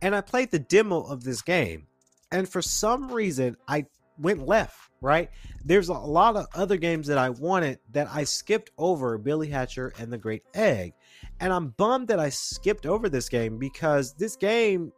[0.02, 1.88] and I played the demo of this game,
[2.32, 3.86] and for some reason I
[4.18, 4.78] went left.
[4.99, 5.32] Right?
[5.66, 9.93] There's a lot of other games that I wanted that I skipped over Billy Hatcher
[9.97, 10.93] and the Great Egg,
[11.42, 14.94] and I'm bummed that I skipped over this game because this game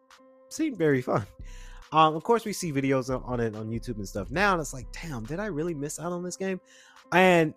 [0.49, 1.25] seemed very fun.
[1.93, 4.73] Um, of course, we see videos on it on YouTube and stuff now, and it's
[4.73, 6.59] like, damn, did I really miss out on this game?
[7.11, 7.53] And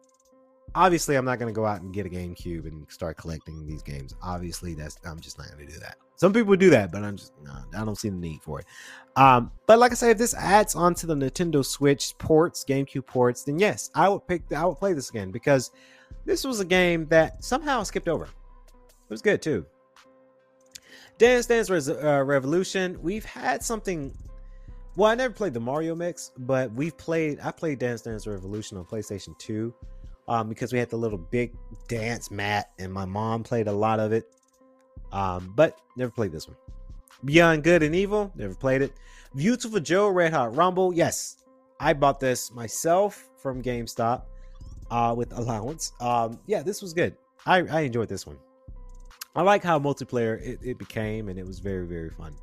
[0.74, 3.82] obviously, I'm not going to go out and get a GameCube and start collecting these
[3.82, 4.14] games.
[4.22, 5.96] Obviously, that's I'm just not going to do that.
[6.16, 7.32] Some people do that, but I'm just
[7.74, 8.66] I don't see the need for it.
[9.16, 13.42] Um, but like I say, if this adds onto the Nintendo Switch ports, GameCube ports,
[13.42, 14.52] then yes, I would pick.
[14.52, 15.70] I would play this again because
[16.26, 18.28] this was a game that somehow I skipped over.
[19.08, 19.64] It was good too.
[21.18, 23.00] Dance Dance Res- uh, Revolution.
[23.00, 24.16] We've had something.
[24.96, 27.38] Well, I never played the Mario mix, but we've played.
[27.42, 29.72] I played Dance Dance Revolution on PlayStation 2
[30.28, 31.52] um, because we had the little big
[31.88, 34.26] dance mat, and my mom played a lot of it.
[35.12, 36.56] Um, but never played this one.
[37.24, 38.32] Beyond Good and Evil.
[38.34, 38.92] Never played it.
[39.34, 40.92] Beautiful Joe Red Hot Rumble.
[40.92, 41.36] Yes,
[41.78, 44.22] I bought this myself from GameStop
[44.90, 45.92] uh, with allowance.
[46.00, 47.16] Um, yeah, this was good.
[47.46, 48.38] I, I enjoyed this one.
[49.36, 52.34] I like how multiplayer it, it became, and it was very very fun.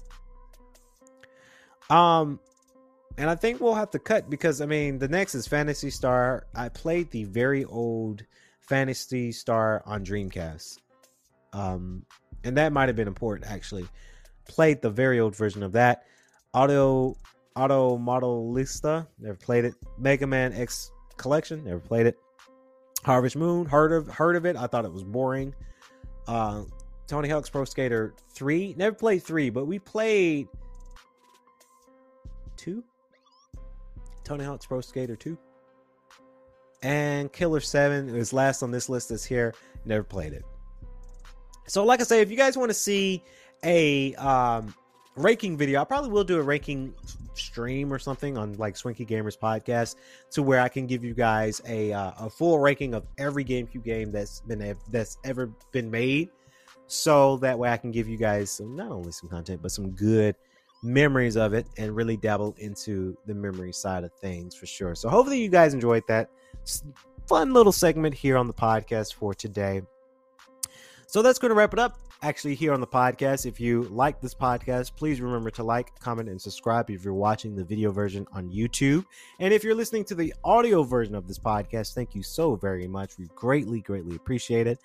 [1.90, 2.40] Um,
[3.18, 6.46] and I think we'll have to cut because I mean the next is Phantasy Star.
[6.56, 8.24] I played the very old
[8.62, 10.78] Phantasy Star on Dreamcast,
[11.52, 12.06] um,
[12.44, 13.88] and that might have been important actually.
[14.48, 16.04] played the very old version of that.
[16.54, 17.18] Auto
[17.56, 19.74] Auto Modellista, never played it.
[19.98, 22.18] Mega Man X Collection, never played it.
[23.04, 24.56] Harvest Moon, heard of heard of it.
[24.56, 25.54] I thought it was boring.
[26.28, 26.64] Uh,
[27.08, 30.48] Tony Hawk's Pro Skater 3, never played 3, but we played
[32.58, 32.84] 2.
[34.24, 35.38] Tony Hawk's Pro Skater 2.
[36.82, 39.54] And Killer 7 is last on this list is here.
[39.86, 40.44] Never played it.
[41.68, 43.24] So like I say, if you guys want to see
[43.64, 44.74] a um
[45.16, 45.82] ranking video.
[45.82, 46.94] I probably will do a ranking
[47.36, 49.96] stream or something on like Swanky Gamers podcast
[50.32, 53.84] to where I can give you guys a uh, a full ranking of every GameCube
[53.84, 56.30] game that's been that's ever been made.
[56.88, 59.92] So that way I can give you guys some not only some content but some
[59.92, 60.36] good
[60.84, 64.94] memories of it and really dabble into the memory side of things for sure.
[64.96, 66.30] So hopefully you guys enjoyed that
[67.28, 69.82] fun little segment here on the podcast for today.
[71.08, 73.46] So that's going to wrap it up actually here on the podcast.
[73.46, 77.56] If you like this podcast, please remember to like, comment, and subscribe if you're watching
[77.56, 79.06] the video version on YouTube.
[79.40, 82.88] And if you're listening to the audio version of this podcast, thank you so very
[82.88, 83.18] much.
[83.18, 84.80] We greatly, greatly appreciate it.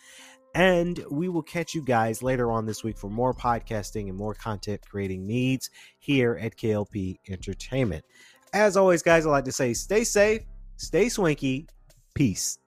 [0.55, 4.35] And we will catch you guys later on this week for more podcasting and more
[4.35, 8.05] content creating needs here at KLP Entertainment.
[8.53, 10.43] As always, guys, I like to say stay safe,
[10.77, 11.69] stay swanky,
[12.15, 12.59] peace.